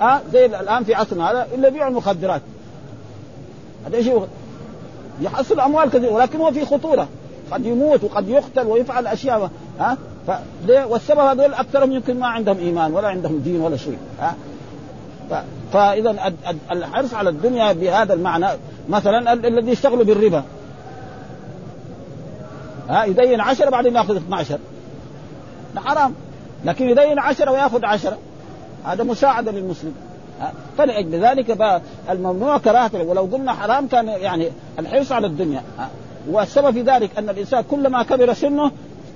[0.00, 2.42] ها؟ زي الآن في عصرنا هذا إلا يبيع المخدرات.
[3.86, 4.06] هذا إيش
[5.20, 7.08] يحصل أموال كثيرة ولكن هو في خطورة.
[7.50, 9.96] قد يموت وقد يقتل ويفعل أشياء ها؟
[10.68, 14.34] والسبب هذول أكثرهم يمكن ما عندهم إيمان ولا عندهم دين ولا شيء ها؟
[15.72, 16.32] فإذا
[16.72, 18.46] الحرص على الدنيا بهذا المعنى
[18.88, 20.42] مثلا الذي يشتغلوا بالربا.
[22.92, 24.58] ها يدين عشرة بعدين ياخذ 12
[25.76, 26.14] حرام.
[26.64, 28.18] لكن يدين عشرة وياخذ عشرة.
[28.84, 29.94] هذا مساعدة للمسلم.
[30.78, 31.80] فلأجل ذلك
[32.10, 35.62] الممنوع كراهة ولو قلنا حرام كان يعني الحرص على الدنيا.
[36.30, 38.70] والسبب في ذلك أن الإنسان كلما كبر سنه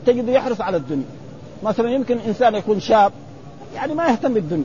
[0.07, 1.07] تجد يحرص على الدنيا.
[1.63, 3.13] مثلا يمكن إنسان يكون شاب
[3.75, 4.65] يعني ما يهتم بالدنيا.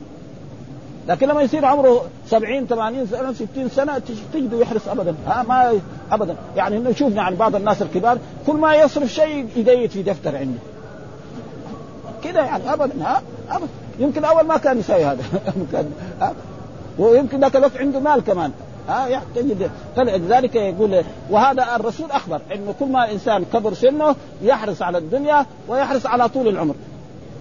[1.08, 5.14] لكن لما يصير عمره 70 80 سنة 60 سنة تجده يحرص ابدا.
[5.26, 5.80] ها ما
[6.12, 6.36] ابدا.
[6.56, 10.58] يعني نشوف يعني بعض الناس الكبار كل ما يصرف شيء يديت في دفتر عنده.
[12.24, 13.04] كده يعني ابدا.
[13.04, 13.68] ها ابدا.
[13.98, 15.22] يمكن أول ما كان يسوي هذا.
[16.20, 16.34] ها
[16.98, 18.52] ويمكن ذاك الوقت عنده مال كمان.
[18.88, 19.70] ها تجد.
[19.96, 26.06] فلذلك يقول وهذا الرسول أخبر إنه كل ما الانسان كبر سنه يحرص على الدنيا ويحرص
[26.06, 26.74] على طول العمر.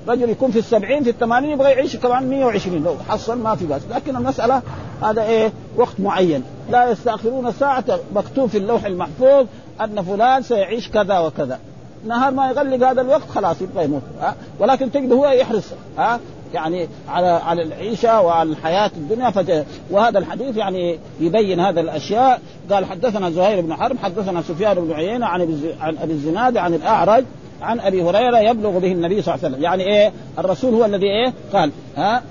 [0.07, 3.81] رجل يكون في السبعين في الثمانين يبغى يعيش كمان 120 لو حصل ما في بس
[3.91, 4.61] لكن المسألة
[5.03, 6.43] هذا إيه؟ وقت معين.
[6.69, 7.85] لا يستأخرون ساعة
[8.15, 9.45] مكتوب في اللوح المحفوظ
[9.81, 11.59] أن فلان سيعيش كذا وكذا.
[12.07, 14.01] نهار ما يغلق هذا الوقت خلاص يبغى يموت.
[14.21, 15.65] ها؟ ولكن تجد هو يحرص.
[15.97, 16.19] ها؟
[16.53, 19.29] يعني على على العيشة وعلى الحياة الدنيا.
[19.29, 19.65] فت...
[19.91, 22.41] وهذا الحديث يعني يبين هذا الأشياء.
[22.71, 25.41] قال حدثنا زهير بن حرب حدثنا سفيان بن عيينة عن
[25.81, 27.23] عن أبي الزناد عن الأعرج
[27.61, 29.63] عن أبي هريرة يبلغ به النبي صلى الله عليه وسلم.
[29.63, 32.23] يعني إيه؟ الرسول هو الذي إيه؟ قال ها؟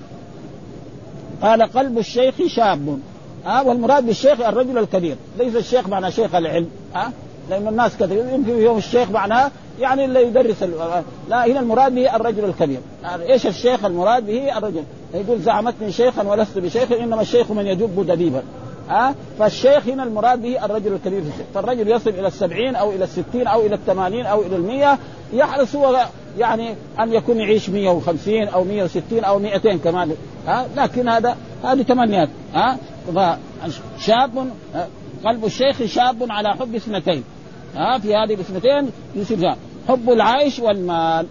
[1.42, 2.98] قال قلب الشيخ شاب.
[3.46, 5.16] ها؟ والمراد بالشيخ الرجل الكبير.
[5.38, 6.68] ليس الشيخ معنى شيخ العلم.
[6.94, 7.12] ها؟
[7.50, 9.50] لأن الناس كثير يمكن يوم الشيخ معناه
[9.80, 10.62] يعني اللي يدرس
[11.28, 12.80] لا هنا المراد به الرجل الكبير.
[13.02, 14.84] يعني إيش الشيخ المراد به؟ الرجل.
[15.14, 18.42] يقول زعمتني شيخا ولست بشيخ إنما الشيخ من يدب دبيبا.
[18.90, 23.04] ها فالشيخ هنا المراد به الرجل الكبير في السن فالرجل يصل إلى السبعين أو إلى
[23.04, 24.98] الستين أو إلى الثمانين أو إلى المية.
[25.32, 26.06] يحرص هو
[26.38, 30.14] يعني أن يكون يعيش 150 أو 160 أو 200 كمان.
[30.46, 32.78] ها لكن هذا هذه تمنيات ها
[33.98, 34.50] شاب
[35.24, 37.24] قلب الشيخ شاب على حب اثنتين.
[37.76, 39.54] ها في هذه الاثنتين يصير
[39.88, 41.26] حب العيش والمال.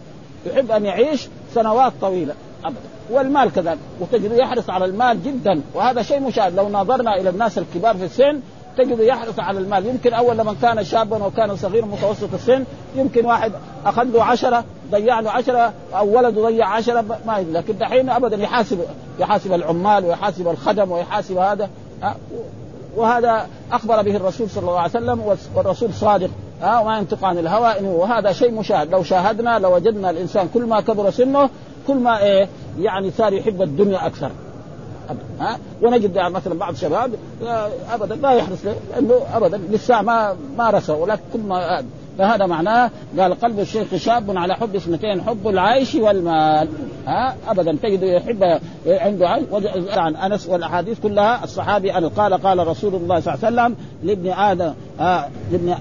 [0.46, 2.34] يحب أن يعيش سنوات طويلة.
[2.66, 2.99] ابدا.
[3.12, 5.62] والمال كذلك وتجد يحرص على المال جدا.
[5.74, 6.56] وهذا شيء مشاهد.
[6.56, 8.40] لو نظرنا إلى الناس الكبار في السن
[8.78, 9.86] تجد يحرص على المال.
[9.86, 12.64] يمكن أول لما كان شابا وكان صغيرا متوسط السن
[12.96, 13.52] يمكن واحد
[13.86, 18.80] أخذ له عشرة ضيع له عشرة أو ولده ضيع عشرة ما لكن دحين ابدا يحاسب
[19.20, 21.70] يحاسب العمال ويحاسب الخدم ويحاسب هذا.
[22.96, 26.30] وهذا أخبر به الرسول صلى الله عليه وسلم والرسول صادق.
[26.62, 28.92] ها؟ وما ينطق عن الهوى وهذا شيء مشاهد.
[28.92, 31.50] لو شاهدنا لوجدنا الإنسان كل ما كبر سنه
[31.88, 32.48] كل ما إيه
[32.80, 34.32] يعني صار يحب الدنيا أكثر.
[35.40, 37.12] ها؟ ونجد يعني مثلا بعض الشباب
[37.94, 41.84] ابدا لا يحرص لأنه ابدا لسه ما مارسه ولكن كل ما
[42.18, 46.68] فهذا معناه قال قلب الشيخ شاب على حب اثنتين حب العيش والمال.
[47.08, 49.46] ها؟ ابدا تجد يحب عنده عيش.
[49.90, 54.32] عن أنس والأحاديث كلها الصحابي أن قال قال رسول الله صلى الله عليه وسلم لابن
[54.32, 55.76] آدم آه لابن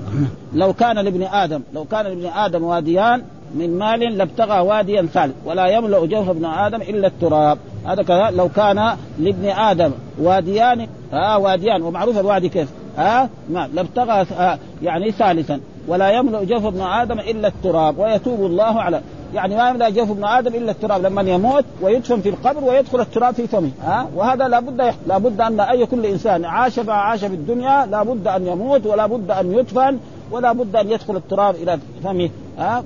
[0.55, 3.23] لو كان لابن آدم لو كان لابن آدم واديان
[3.55, 7.59] من مال لابتغى واديا ثالث ولا يملأ جوف ابن آدم إلا التراب.
[7.87, 13.69] هذا كذا لو كان لابن آدم واديان آه واديان ومعروف الوادي كيف؟ ها آه ما
[13.75, 15.61] لابتغى آه يعني ثالثا.
[15.89, 19.01] ولا يملأ جوف ابن آدم إلا التراب ويتوب الله على
[19.35, 21.03] يعني ما يملأ جوف ابن آدم إلا التراب.
[21.03, 25.61] لما يموت ويدفن في القبر ويدخل التراب في فمه ها آه وهذا لابد لابد أن
[25.61, 29.99] أي كل إنسان عاش فعاش في الدنيا لابد أن يموت ولا بد أن يدفن.
[30.31, 32.85] ولا بد أن يدخل التراب إلى فمه ها؟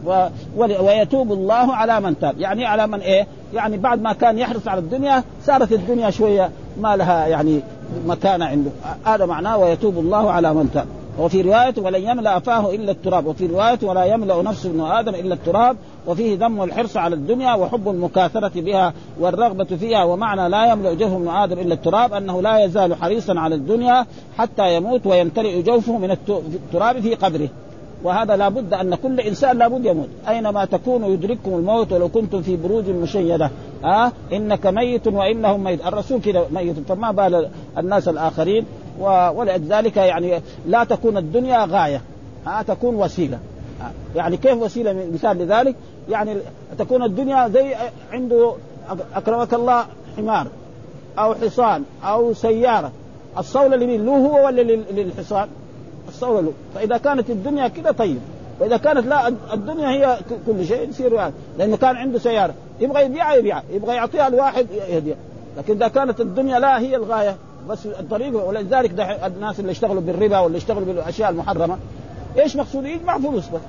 [0.56, 2.40] ويتوب الله على من تاب.
[2.40, 6.96] يعني على من إيه؟ يعني بعد ما كان يحرص على الدنيا صارت الدنيا شوية ما
[6.96, 7.60] لها يعني
[8.06, 8.70] مكانة عنده.
[9.04, 10.86] هذا معناه ويتوب الله على من تاب.
[11.18, 13.26] وفي رواية ولن يملأ فاه إلا التراب.
[13.26, 15.76] وفي رواية ولا يملأ نفس ابن آدم إلا التراب.
[16.06, 20.04] وفيه ذم الحرص على الدنيا وحب المكاثرة بها والرغبة فيها.
[20.04, 24.06] ومعنى لا يملأ جوف ابن آدم إلا التراب أنه لا يزال حريصا على الدنيا
[24.38, 27.48] حتى يموت ويمتلئ جوفه من التراب في قبره.
[28.04, 30.08] وهذا لابد أن كل إنسان لابد يموت.
[30.28, 33.50] أينما تكونوا يدرككم الموت ولو كنتم في بروج مشيدة.
[33.84, 35.86] ها آه؟ إنك ميت وإنهم ميت.
[35.86, 36.76] الرسول كذا ميت.
[36.88, 37.48] فما بال
[37.78, 38.66] الناس الآخرين؟
[39.30, 42.02] ولذلك يعني لا تكون الدنيا غاية.
[42.46, 43.38] ها تكون وسيلة.
[44.16, 45.76] يعني كيف وسيلة؟ مثال لذلك
[46.08, 46.36] يعني
[46.78, 47.74] تكون الدنيا زي
[48.12, 48.54] عنده
[49.14, 49.84] أكرمك الله
[50.16, 50.46] حمار
[51.18, 52.92] أو حصان أو سيارة.
[53.38, 55.48] الصولة لمين له هو ولا للحصان؟
[56.08, 56.52] الصورة له.
[56.74, 58.18] فإذا كانت الدنيا كده طيب.
[58.60, 61.32] وإذا كانت لا الدنيا هي كل شيء يصير يعني.
[61.58, 62.54] لأنه كان عنده سيارة.
[62.80, 63.62] يبغى يبيعها يبيعها.
[63.70, 65.16] يبغى يعطيها لواحد يهديها.
[65.58, 67.36] لكن إذا كانت الدنيا لا هي الغاية.
[67.68, 71.78] بس الطريق ولذلك الناس اللي اشتغلوا بالربا واللي اشتغلوا بالأشياء المحرمة
[72.38, 73.60] إيش مقصود؟ يجمع فلوس بس.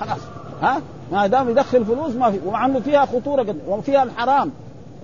[0.00, 0.20] خلاص.
[0.62, 0.80] ها؟
[1.12, 4.50] ما دام يدخل فلوس ما في ومع إنه فيها خطورة قد وفيها الحرام.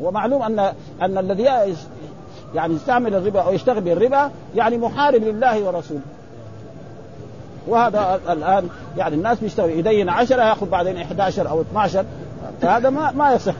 [0.00, 0.58] ومعلوم أن
[1.02, 1.74] أن الذي
[2.54, 6.00] يعني يستعمل الربا أو يشتغل بالربا يعني محارب لله ورسوله.
[7.68, 12.04] وهذا الآن يعني الناس بيشتغل يدين 10 يأخذ بعدين 11 أو 12
[12.60, 13.54] فهذا ما ما يصح.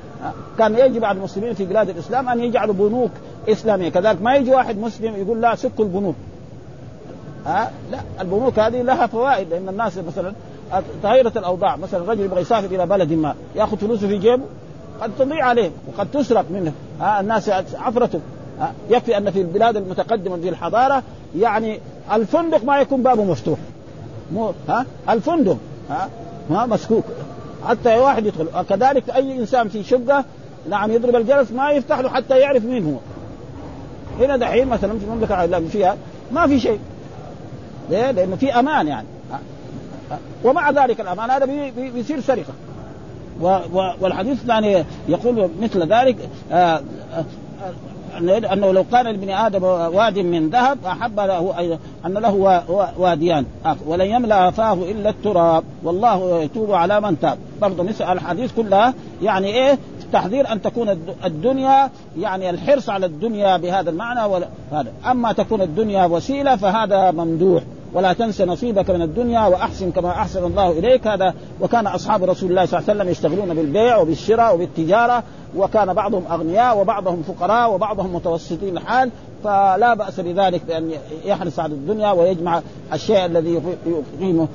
[0.58, 3.10] كان يجب على المسلمين في بلاد الإسلام أن يجعلوا بنوك
[3.48, 3.88] إسلامية.
[3.88, 6.14] كذلك ما يجي واحد مسلم يقول لا سكوا البنوك.
[7.46, 10.32] ها؟ لا البنوك هذه لها فوائد لأن الناس مثلا
[11.02, 14.42] تغيرت الأوضاع مثلا رجل يبغى يسافر إلى بلد ما يأخذ فلوسه في جيبه
[15.00, 16.72] قد تضيع عليه وقد تسرق منه.
[17.00, 18.20] ها؟ الناس عفرته
[18.60, 21.02] ها؟ يكفي أن في البلاد المتقدمة في الحضارة
[21.38, 21.80] يعني
[22.12, 23.58] الفندق ما يكون بابه مفتوح.
[24.32, 25.56] مو ها؟ الفندق.
[25.90, 26.08] ها؟
[26.50, 27.04] ما مسكوك.
[27.66, 28.48] حتى واحد يدخل.
[28.68, 30.24] كذلك أي إنسان في شقة
[30.70, 32.98] نعم يضرب الجرس ما يفتح له حتى يعرف مين هو.
[34.24, 35.96] هنا دحين مثلا في المملكه اللي فيها
[36.32, 36.78] ما في شيء.
[37.90, 39.06] ليه؟ لأنه في أمان يعني.
[40.44, 41.44] ومع ذلك الأمان هذا
[41.94, 42.52] بيصير سرقة.
[44.00, 46.16] والحديث الثاني يقول مثل ذلك
[46.52, 46.82] آآ
[47.14, 47.24] آآ
[48.52, 52.62] أنه لو كان لابن آدم واد من ذهب أحب له أن له
[52.98, 53.44] واديان.
[53.86, 55.64] ولن يملأ فاه إلا التراب.
[55.84, 57.38] والله يتوب على من تاب.
[57.60, 58.94] برضه مثل الحديث كلها.
[59.22, 59.78] يعني إيه؟
[60.12, 60.88] تحذير أن تكون
[61.24, 64.92] الدنيا يعني الحرص على الدنيا بهذا المعنى هذا.
[65.10, 67.62] أما تكون الدنيا وسيلة فهذا ممدوح.
[67.94, 71.06] ولا تنس نصيبك من الدنيا وأحسن كما أحسن الله إليك.
[71.06, 75.22] هذا وكان أصحاب رسول الله صلى الله عليه وسلم يشتغلون بالبيع وبالشراء وبالتجارة.
[75.56, 79.10] وكان بعضهم أغنياء وبعضهم فقراء وبعضهم متوسطين الحال
[79.44, 80.90] فلا بأس بذلك بأن
[81.24, 84.48] يحرص على الدنيا ويجمع الشيء الذي يقيمه.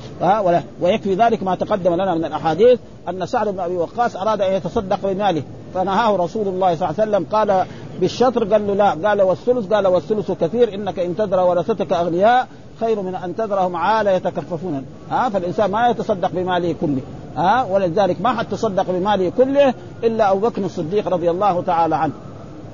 [0.82, 2.80] ويكفي ذلك ما تقدم لنا من الأحاديث
[3.10, 5.44] أن سعد بن أبي وقاص أراد أن يتصدق بماله.
[5.74, 7.66] فنهاه رسول الله صلى الله عليه وسلم قال
[8.00, 12.48] بالشطر قال له لا قال والثلث قال والثلث كثير إنك إن تدرى ورثتك أغنياء
[12.80, 14.86] خير من أن تذرهم عالة يتكففون.
[15.12, 17.02] ها فالإنسان ما يتصدق بماله كله.
[17.38, 19.74] ها؟ ولذلك ما حد تصدق بماله كله
[20.04, 22.14] إلا أبو بكر الصديق رضي الله تعالى عنه.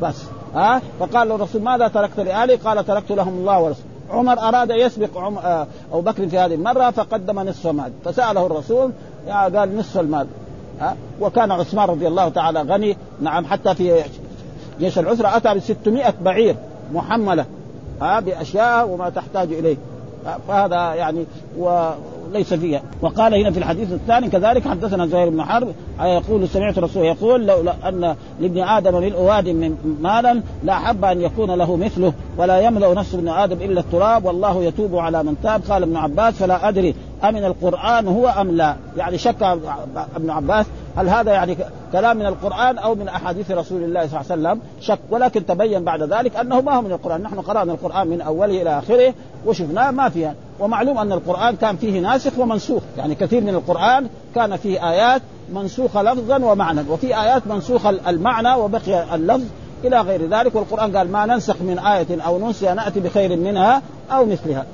[0.01, 0.23] بس
[0.55, 3.87] ها؟ فقال له الرسول ماذا تركت لآلي؟ قال تركت لهم الله ورسوله.
[4.09, 5.37] عمر أراد يسبق عم...
[5.91, 8.91] أبو بكر في هذه المرة فقدم نصف مال فسأله الرسول
[9.29, 10.27] قال نصف المال.
[10.81, 14.03] ها؟ وكان عثمان رضي الله تعالى غني نعم حتى في
[14.79, 16.55] جيش العسرة أتى ب 600 بعير
[16.93, 17.45] محملة
[18.01, 19.77] ها؟ بأشياء وما تحتاج إليه.
[20.47, 21.25] فهذا يعني
[21.57, 22.81] وليس فيها.
[23.01, 25.67] وقال هنا في الحديث الثاني كذلك حدثنا زهير بن حرب
[26.01, 31.51] يقول سمعت الرسول يقول لو أن لابن آدم من اواد من مالا لاحب أن يكون
[31.51, 35.61] له مثله ولا يملأ نفس ابن آدم إلا التراب والله يتوب على من تاب.
[35.69, 39.43] قال ابن عباس فلا أدري أمن القرآن هو أم لا؟ يعني شك
[40.15, 40.65] ابن عباس
[40.97, 41.57] هل هذا يعني
[41.91, 45.83] كلام من القرآن أو من أحاديث رسول الله صلى الله عليه وسلم؟ شك ولكن تبين
[45.83, 47.21] بعد ذلك أنه ما هو من القرآن.
[47.21, 49.13] نحن قرأنا القرآن من أوله إلى آخره
[49.45, 52.83] وشفناه ما فيها ومعلوم أن القرآن كان فيه ناسخ ومنسوخ.
[52.97, 55.21] يعني كثير من القرآن كان فيه آيات
[55.53, 59.45] منسوخه لفظا ومعنى وفي آيات منسوخه المعنى وبقي اللفظ
[59.83, 60.55] إلى غير ذلك.
[60.55, 63.81] والقرآن قال ما ننسخ من آية أو ننسي نأتي بخير منها
[64.11, 64.65] أو مثلها.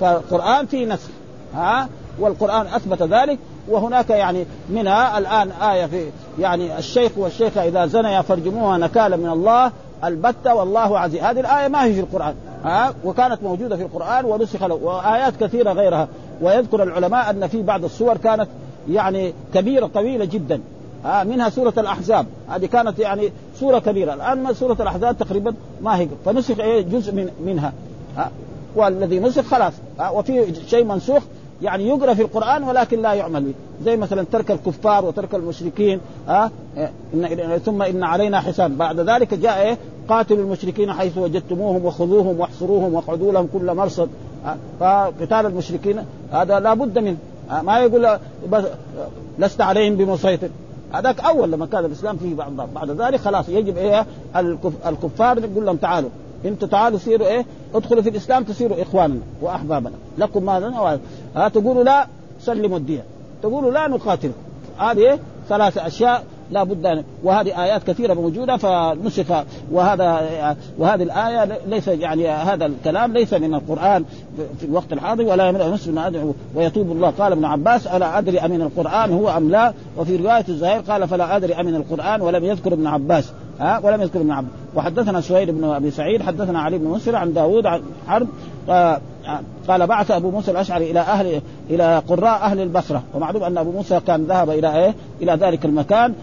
[0.00, 1.08] فالقرآن فيه نسخ.
[1.54, 1.88] ها؟
[2.18, 3.38] والقرآن أثبت ذلك
[3.68, 6.04] وهناك يعني منها الآن آية في
[6.38, 9.72] يعني الشيخ والشيخه إذا زنيا فارجموها نكالا من الله
[10.04, 11.20] البتة والله عزيز.
[11.20, 12.34] هذه الآية ما هي في القرآن.
[12.64, 16.08] ها؟ وكانت موجودة في القرآن ونسخ له وآيات كثيرة غيرها.
[16.42, 18.48] ويذكر العلماء أن في بعض السور كانت
[18.90, 20.60] يعني كبيرة طويلة جدا.
[21.04, 22.26] ها؟ منها سورة الأحزاب.
[22.48, 24.14] هذه كانت يعني سورة كبيرة.
[24.14, 26.08] الآن سورة الأحزاب تقريبا ما هي.
[26.24, 27.72] فنسخ إيه؟ جزء من منها.
[28.16, 28.30] ها؟
[28.76, 29.72] والذي نسخ خلاص.
[30.12, 31.22] وفي شيء منسوخ
[31.62, 33.54] يعني يقرأ في القرآن ولكن لا يعمل به
[33.84, 39.34] زي مثلا ترك الكفار وترك المشركين ها أه؟ إن ثم إن علينا حساب بعد ذلك
[39.34, 44.08] جاء إيه؟ قاتلوا المشركين حيث وجدتموهم وخذوهم واحصروهم واقعدوا لهم كل مرصد
[44.46, 47.16] أه؟ فقتال المشركين هذا لا بد منه
[47.50, 48.18] أه؟ ما يقول
[49.38, 50.48] لست عليهم بمسيطر
[50.92, 54.06] هذاك أول لما كان الإسلام فيه بعد بعد ذلك خلاص يجب إيه
[54.86, 56.10] الكفار يقول لهم تعالوا
[56.44, 59.94] أنتم تعالوا سيروا إيه ادخلوا في الإسلام تصيروا إخواننا وأحبابنا.
[60.18, 61.00] لكم ماذا؟
[61.36, 62.06] ها تقولوا لا
[62.40, 63.02] سلموا الدين.
[63.42, 64.30] تقولوا لا نقاتل
[64.78, 65.18] هذه؟
[65.48, 72.66] ثلاث أشياء لا بد وهذه آيات كثيرة موجودة فنسخ وهذا وهذه الآية ليس يعني هذا
[72.66, 74.04] الكلام ليس من القرآن
[74.58, 77.10] في الوقت الحاضر ولا يمنع مسلم أدعو ويتوب الله.
[77.10, 81.36] قال ابن عباس ألا أدري امن القرآن هو أم لا؟ وفي رواية الزهير قال فلا
[81.36, 83.32] أدري امن القرآن ولم يذكر ابن عباس.
[83.60, 87.32] ها؟ ولم يذكر ابن عباس وحدثنا سهيل بن أبي سعيد حدثنا علي بن مسر عن
[87.32, 88.28] داوود عن حرب
[89.68, 91.40] قال بعث أبو موسى الأشعري إلى أهل
[91.70, 93.02] إلى قراء أهل البصرة.
[93.14, 96.14] ومعلوم أن أبو موسى كان ذهب إلى إيه؟ إلى ذلك المكان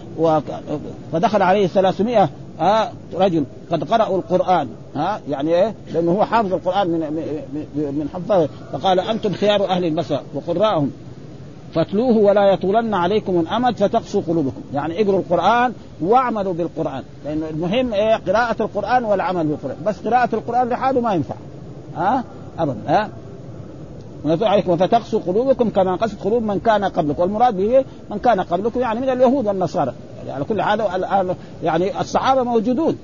[1.12, 2.30] فدخل عليه 300
[2.60, 7.00] آه رجل قد قرأوا القرآن ها آه يعني إيه؟ لأنه هو حافظ القرآن من
[7.76, 8.50] من, حفظه.
[8.74, 10.92] فقال أنتم خيار أهل البصرة وقراءهم.
[11.74, 18.16] فاتلوه ولا يطولن عليكم الأمد فتقسو قلوبكم، يعني اقروا القرآن واعملوا بالقرآن، لأنه المهم إيه؟
[18.16, 21.36] قراءة القرآن والعمل بالقرآن، بس قراءة القرآن لحاله ما ينفع.
[21.96, 22.24] ها؟
[22.60, 23.10] أبدا ها؟
[24.26, 24.78] عليكم.
[24.78, 29.10] فتقسو قلوبكم كما قست قلوب من كان قبلكم، والمراد به من كان قبلكم يعني من
[29.10, 30.62] اليهود والنصارى، يعني على كل
[30.96, 32.98] الان يعني الصحابة موجودون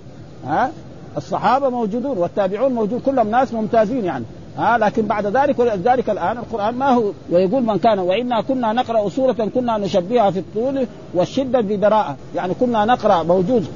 [0.47, 0.71] ها؟
[1.17, 4.25] الصحابة موجودون والتابعون موجود كلهم ناس ممتازين يعني
[4.57, 9.09] ها؟ لكن بعد ذلك ولذلك الآن القرآن ما هو ويقول من كان وإنا كنا نقرأ
[9.09, 13.67] سورة كنا نشبهها في الطول والشدة ببراءه يعني كنا نقرأ موجود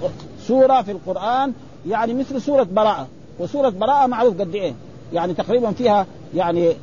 [0.47, 1.53] سورة في القرآن
[1.89, 3.07] يعني مثل سورة براءة.
[3.39, 4.73] وسورة براءة معروف قد إيه؟
[5.13, 6.05] يعني تقريبا فيها
[6.35, 6.73] يعني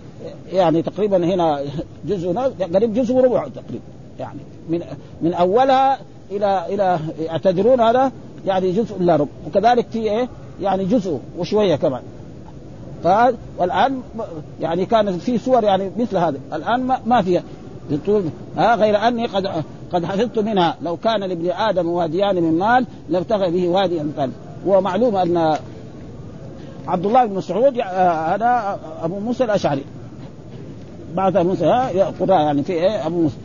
[0.52, 1.60] يعني تقريبا هنا
[2.06, 2.32] جزء
[2.74, 3.84] قريب جزء وربع تقريبا
[4.18, 4.38] يعني.
[4.68, 4.80] من
[5.22, 5.98] من أولها
[6.30, 6.98] إلى إلى
[7.42, 8.12] تدرون هذا
[8.46, 9.30] يعني جزء إلا ربع.
[9.46, 10.28] وكذلك في إيه؟
[10.62, 12.02] يعني جزء وشوية كمان.
[13.58, 14.00] والآن
[14.60, 17.42] يعني كانت في صور يعني مثل هذا الآن ما فيها.
[18.56, 20.76] ها غير أني قد قد حفظت منها.
[20.82, 24.32] لو كان لابن آدم واديان من مال لابتغى به واديا من
[24.66, 25.56] ومعلوم أن
[26.88, 29.84] عبد الله بن مسعود هذا أبو موسى الأشعري.
[31.14, 31.64] بعث موسى
[32.20, 33.36] قراء يعني في إيه أبو موسى.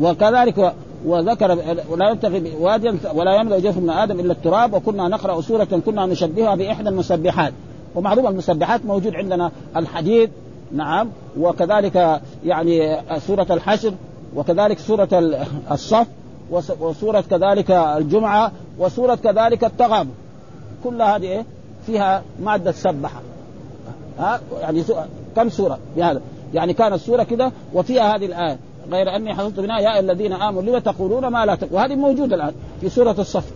[0.00, 0.74] وكذلك
[1.06, 1.58] وذكر
[1.90, 6.54] ولا يبتغي واديا ولا يملا جوف ابن آدم إلا التراب وكنا نقرأ سورة كنا نشبهها
[6.54, 7.52] بإحدى المسبحات.
[7.94, 10.30] ومعروف المسبحات موجود عندنا الحديد
[10.72, 11.08] نعم
[11.40, 13.94] وكذلك يعني سورة الحشر
[14.36, 15.08] وكذلك سورة
[15.70, 16.06] الصف
[16.80, 20.08] وسورة كذلك الجمعة وسورة كذلك التغاب
[20.84, 21.44] كل هذه إيه؟
[21.86, 23.20] فيها مادة سبحة.
[24.18, 24.82] ها؟ يعني
[25.36, 26.20] كم سورة بهذا
[26.54, 28.58] يعني كانت سورة كده وفيها هذه الآية.
[28.90, 32.52] غير أني حفظت منها يا الذين آمنوا لما تقولون ما لا تقولون وهذه موجودة الآن
[32.80, 33.50] في سورة الصف.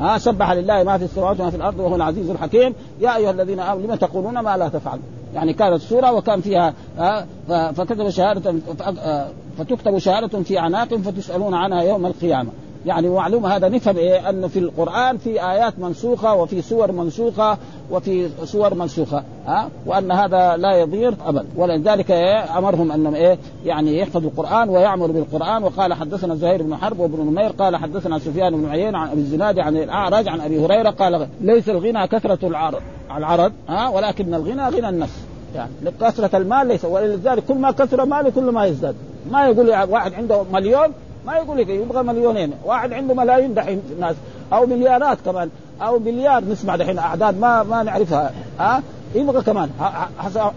[0.00, 2.74] ها؟ سبح لله ما في السماوات وما في الأرض وهو العزيز الحكيم.
[3.00, 5.04] يا أيها الذين آمنوا لما تقولون ما لا تفعلون.
[5.34, 6.74] يعني كانت سورة وكان فيها
[7.48, 8.54] فكتب شهادة
[9.58, 12.50] فتكتب شهادة في أعناق فتسألون عنها يوم القيامة.
[12.86, 17.58] يعني معلوم هذا نفهم إيه؟ انه في القرآن في آيات منسوخة وفي سور منسوخة
[17.90, 23.98] وفي سور منسوخة ها؟ وأن هذا لا يضير ابدا ولذلك إيه؟ أمرهم أنهم إيه؟ يعني
[23.98, 25.64] يحفظوا القرآن ويعملوا بالقرآن.
[25.64, 29.58] وقال حدثنا زهير بن حرب وابن نمير قال حدثنا سفيان بن عيين عن أبي الزناد
[29.58, 32.80] عن الأعرج عن أبي هريرة قال ليس الغنى كثرة العرض
[33.16, 35.20] العرض ها؟ ولكن الغنى غنى النفس.
[35.54, 38.94] يعني لكثرة المال ليس ولذلك كل ما كثر ماله كل ما يزداد.
[39.30, 40.88] ما يقول واحد عنده مليون
[41.26, 42.52] ما يقول لك يبغى مليونين.
[42.64, 44.16] واحد عنده ملايين دحين ناس
[44.52, 45.50] أو مليارات كمان.
[45.82, 48.32] أو مليار نسمع دحين أعداد ما ما نعرفها.
[48.58, 48.82] ها؟
[49.14, 49.70] يبغى كمان.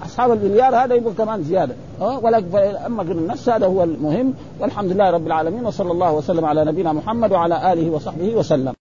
[0.05, 1.75] أصحاب المليار هذا يبغى كمان زيادة.
[2.01, 4.33] ها؟ ولكن أما النفس هذا هو المهم.
[4.59, 5.65] والحمد لله رب العالمين.
[5.65, 8.73] وصلى الله وسلم على نبينا محمد وعلى آله وصحبه وسلم.